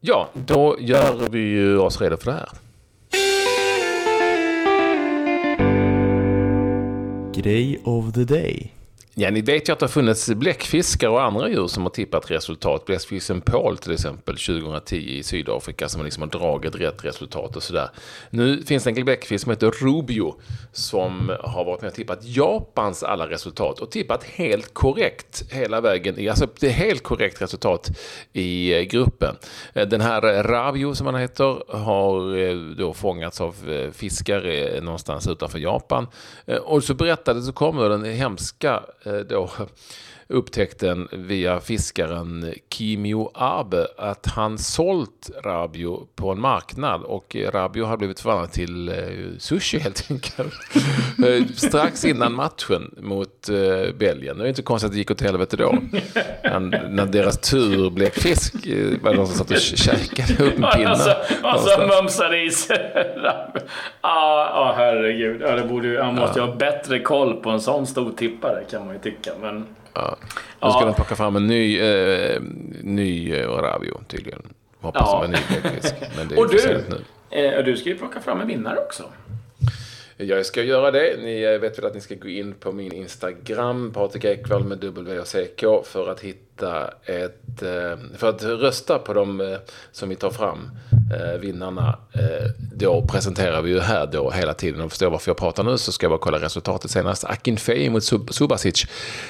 Ja, 0.00 0.28
då 0.34 0.76
gör 0.80 1.30
vi 1.30 1.40
ju 1.40 1.78
oss 1.78 2.00
redo 2.00 2.16
för 2.16 2.30
det 2.30 2.36
här. 2.36 2.48
Grej 7.34 7.80
of 7.84 8.12
the 8.12 8.24
day. 8.24 8.79
Ja, 9.14 9.30
ni 9.30 9.40
vet 9.40 9.68
ju 9.68 9.72
att 9.72 9.78
det 9.78 9.84
har 9.84 9.90
funnits 9.90 10.28
bläckfiskar 10.28 11.08
och 11.08 11.22
andra 11.22 11.48
djur 11.48 11.66
som 11.66 11.82
har 11.82 11.90
tippat 11.90 12.30
resultat. 12.30 12.84
Bläckfisken 12.84 13.40
Paul 13.40 13.78
till 13.78 13.92
exempel 13.92 14.36
2010 14.36 14.96
i 14.96 15.22
Sydafrika 15.22 15.88
som 15.88 16.04
liksom 16.04 16.22
har 16.22 16.30
dragit 16.30 16.74
rätt 16.74 17.04
resultat 17.04 17.56
och 17.56 17.62
sådär. 17.62 17.90
Nu 18.30 18.62
finns 18.62 18.84
det 18.84 18.90
en 18.90 19.04
bläckfisk 19.04 19.42
som 19.44 19.50
heter 19.50 19.70
Rubio 19.70 20.34
som 20.72 21.32
har 21.40 21.64
varit 21.64 21.80
med 21.80 21.88
och 21.88 21.94
tippat 21.94 22.24
Japans 22.24 23.02
alla 23.02 23.30
resultat 23.30 23.78
och 23.80 23.90
tippat 23.90 24.24
helt 24.24 24.74
korrekt 24.74 25.44
hela 25.52 25.80
vägen. 25.80 26.30
Alltså 26.30 26.48
det 26.60 26.66
är 26.66 26.70
helt 26.70 27.02
korrekt 27.02 27.42
resultat 27.42 27.90
i 28.32 28.78
eh, 28.78 28.82
gruppen. 28.82 29.36
Eh, 29.72 29.88
den 29.88 30.00
här 30.00 30.34
eh, 30.34 30.42
Ravio 30.42 30.94
som 30.94 31.06
han 31.06 31.14
heter 31.14 31.76
har 31.76 32.74
då 32.74 32.94
fångats 32.94 33.40
av 33.40 33.56
fiskare 33.92 34.80
någonstans 34.80 35.28
utanför 35.28 35.58
Japan. 35.58 36.06
Och 36.62 36.84
så 36.84 36.94
berättade 36.94 37.42
så 37.42 37.52
kommer 37.52 37.88
den 37.88 38.04
hemska 38.04 38.82
Eh, 39.04 39.18
då 39.18 39.50
upptäckten 40.30 41.08
via 41.12 41.60
fiskaren 41.60 42.54
Kimio 42.70 43.30
Abe 43.34 43.86
att 43.98 44.26
han 44.26 44.58
sålt 44.58 45.30
Rabio 45.44 46.06
på 46.16 46.30
en 46.32 46.40
marknad 46.40 47.02
och 47.02 47.36
Rabio 47.52 47.84
har 47.84 47.96
blivit 47.96 48.20
förvandlad 48.20 48.52
till 48.52 48.88
eh, 48.88 48.94
sushi 49.38 49.78
helt 49.78 50.10
enkelt. 50.10 50.54
Eh, 51.26 51.46
strax 51.56 52.04
innan 52.04 52.32
matchen 52.32 52.94
mot 53.00 53.48
Belgien. 53.98 54.38
Det 54.38 54.44
är 54.44 54.48
inte 54.48 54.62
konstigt 54.62 54.86
att 54.86 54.92
det 54.92 54.98
gick 54.98 55.10
åt 55.10 55.20
helvete 55.20 55.56
då. 55.56 55.78
när 56.88 57.06
deras 57.06 57.38
tur 57.38 57.90
blev 57.90 58.10
fisk 58.10 58.54
var 59.02 59.10
det 59.10 59.16
någon 59.16 59.26
som 59.26 59.36
satt 59.36 59.50
och 59.50 59.56
käkade 59.56 60.44
upp 60.44 60.58
en 60.58 60.70
pinne. 60.74 60.88
Alltså, 60.88 61.16
alltså 61.42 61.80
mumsade 61.86 62.42
i 62.42 62.50
sig. 62.50 62.92
ah, 64.00 64.44
ah, 64.44 64.74
herregud. 64.76 65.40
Ja, 65.40 65.56
det 65.56 65.64
borde, 65.64 66.02
han 66.02 66.14
måste 66.14 66.38
ju 66.38 66.46
ha 66.46 66.54
bättre 66.54 66.98
koll 67.00 67.36
på 67.36 67.50
en 67.50 67.60
sån 67.60 67.86
stor 67.86 68.12
tippare 68.12 68.64
kan 68.70 68.86
man 68.86 68.94
ju 68.94 69.00
tycka. 69.00 69.30
Men... 69.40 69.66
Ja. 69.94 70.16
Nu 70.62 70.70
ska 70.70 70.80
ja. 70.80 70.86
de 70.86 70.94
plocka 70.94 71.16
fram 71.16 71.36
en 71.36 71.46
ny, 71.46 71.80
eh, 71.80 72.42
ny 72.82 73.32
eh, 73.32 73.48
Ravio 73.48 74.00
tydligen. 74.08 74.42
Hoppas 74.80 75.02
ja. 75.04 75.24
en 75.24 75.30
ny 75.30 75.38
bläckfisk. 75.48 75.94
Men 76.16 76.28
det 76.28 76.34
är 76.34 76.38
Och 76.38 76.48
du, 76.48 76.84
nu. 76.88 77.00
Eh, 77.30 77.64
du 77.64 77.76
ska 77.76 77.88
ju 77.88 77.98
plocka 77.98 78.20
fram 78.20 78.40
en 78.40 78.46
vinnare 78.46 78.78
också. 78.78 79.04
Jag 80.22 80.46
ska 80.46 80.62
göra 80.62 80.90
det. 80.90 81.16
Ni 81.22 81.42
eh, 81.42 81.60
vet 81.60 81.78
väl 81.78 81.86
att 81.86 81.94
ni 81.94 82.00
ska 82.00 82.14
gå 82.14 82.28
in 82.28 82.54
på 82.54 82.72
min 82.72 82.92
Instagram, 82.92 83.92
Patrik 83.92 84.24
Ekwall 84.24 84.64
med 84.64 84.78
W 84.78 85.18
och 85.18 85.26
CK, 85.26 85.86
för 85.86 86.10
att 86.10 86.20
hitta 86.20 86.90
ett... 87.04 87.62
Eh, 87.62 87.98
för 88.16 88.28
att 88.28 88.42
rösta 88.42 88.98
på 88.98 89.12
de 89.12 89.40
eh, 89.40 89.58
som 89.92 90.08
vi 90.08 90.16
tar 90.16 90.30
fram, 90.30 90.70
vinnarna. 91.40 91.98
Då 92.74 93.06
presenterar 93.06 93.62
vi 93.62 93.70
ju 93.70 93.80
här 93.80 94.06
då 94.06 94.30
hela 94.30 94.54
tiden. 94.54 94.80
Och 94.80 94.90
förstår 94.90 95.10
varför 95.10 95.30
jag 95.30 95.36
pratar 95.36 95.62
nu 95.62 95.78
så 95.78 95.92
ska 95.92 96.04
jag 96.04 96.10
bara 96.10 96.18
kolla 96.18 96.38
resultatet 96.38 96.90
senast. 96.90 97.24
Akinfeje 97.24 97.90
mot 97.90 98.04
Subasic. 98.30 98.86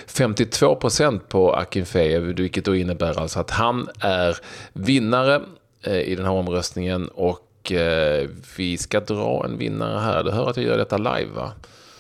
52 0.07 0.75
procent 0.75 1.29
på 1.29 1.55
Akinfeje, 1.55 2.19
vilket 2.19 2.65
då 2.65 2.77
innebär 2.77 3.21
alltså 3.21 3.41
att 3.41 3.51
han 3.51 3.89
är 4.01 4.37
vinnare 4.73 5.43
i 5.85 6.15
den 6.15 6.25
här 6.25 6.33
omröstningen. 6.33 7.09
Och 7.09 7.50
eh, 7.73 8.29
vi 8.57 8.79
ska 8.79 9.01
dra 9.01 9.45
en 9.45 9.59
vinnare 9.59 9.99
här. 9.99 10.25
Du 10.25 10.31
hör 10.31 10.51
att 10.51 10.57
jag 10.57 10.67
gör 10.67 10.79
detta 10.79 10.97
live 10.97 11.31
va? 11.35 11.53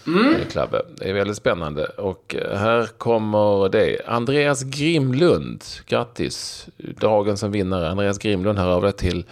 Mm. 0.06 0.34
Klabbe. 0.50 0.82
Det 0.96 1.10
är 1.10 1.12
väldigt 1.12 1.36
spännande. 1.36 1.84
Och 1.84 2.34
eh, 2.38 2.58
här 2.58 2.86
kommer 2.86 3.68
det. 3.68 3.98
Andreas 4.06 4.62
Grimlund. 4.62 5.64
Grattis. 5.86 6.66
Dagen 6.76 7.36
som 7.36 7.52
vinnare. 7.52 7.88
Andreas 7.88 8.18
Grimlund 8.18 8.58
hör 8.58 8.68
av 8.68 8.82
dig 8.82 8.92
till, 8.92 9.24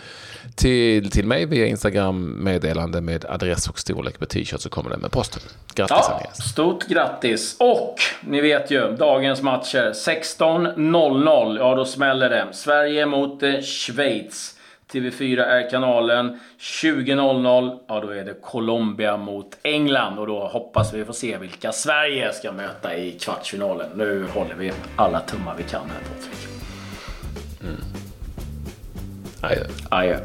till, 0.54 1.10
till 1.10 1.26
mig 1.26 1.46
via 1.46 1.66
Instagram 1.66 2.44
meddelande 2.44 3.00
med 3.00 3.24
adress 3.24 3.68
och 3.68 3.78
storlek 3.78 4.18
på 4.18 4.26
t-shirt 4.26 4.60
så 4.60 4.68
kommer 4.68 4.90
den 4.90 5.00
med 5.00 5.10
posten. 5.10 5.42
Grattis 5.74 5.96
ja, 6.00 6.14
Andreas. 6.14 6.50
Stort 6.50 6.86
grattis. 6.86 7.56
Och 7.58 7.94
ni 8.20 8.40
vet 8.40 8.70
ju 8.70 8.96
dagens 8.96 9.42
matcher. 9.42 9.92
16.00. 9.92 11.56
Ja 11.58 11.74
då 11.74 11.84
smäller 11.84 12.30
det. 12.30 12.46
Sverige 12.52 13.06
mot 13.06 13.42
eh, 13.42 13.60
Schweiz. 13.60 14.57
TV4 14.92 15.40
är 15.40 15.70
kanalen. 15.70 16.40
20.00, 16.58 17.78
ja 17.88 18.00
då 18.00 18.10
är 18.10 18.24
det 18.24 18.34
Colombia 18.42 19.16
mot 19.16 19.58
England 19.62 20.18
och 20.18 20.26
då 20.26 20.46
hoppas 20.46 20.94
vi 20.94 21.04
få 21.04 21.12
se 21.12 21.38
vilka 21.38 21.72
Sverige 21.72 22.32
ska 22.32 22.52
möta 22.52 22.96
i 22.96 23.12
kvartsfinalen. 23.12 23.90
Nu 23.94 24.26
håller 24.34 24.54
vi 24.54 24.72
alla 24.96 25.20
tummar 25.20 25.54
vi 25.58 25.62
kan 25.62 25.80
här 25.80 26.00
Patrik. 26.14 26.48
Mm. 27.62 27.76
Adjö. 29.40 29.64
Adjö. 29.90 30.18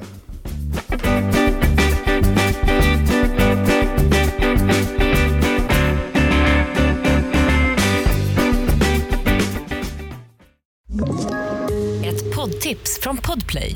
Ett 12.06 12.36
poddtips 12.36 13.00
från 13.02 13.18
Podplay. 13.18 13.76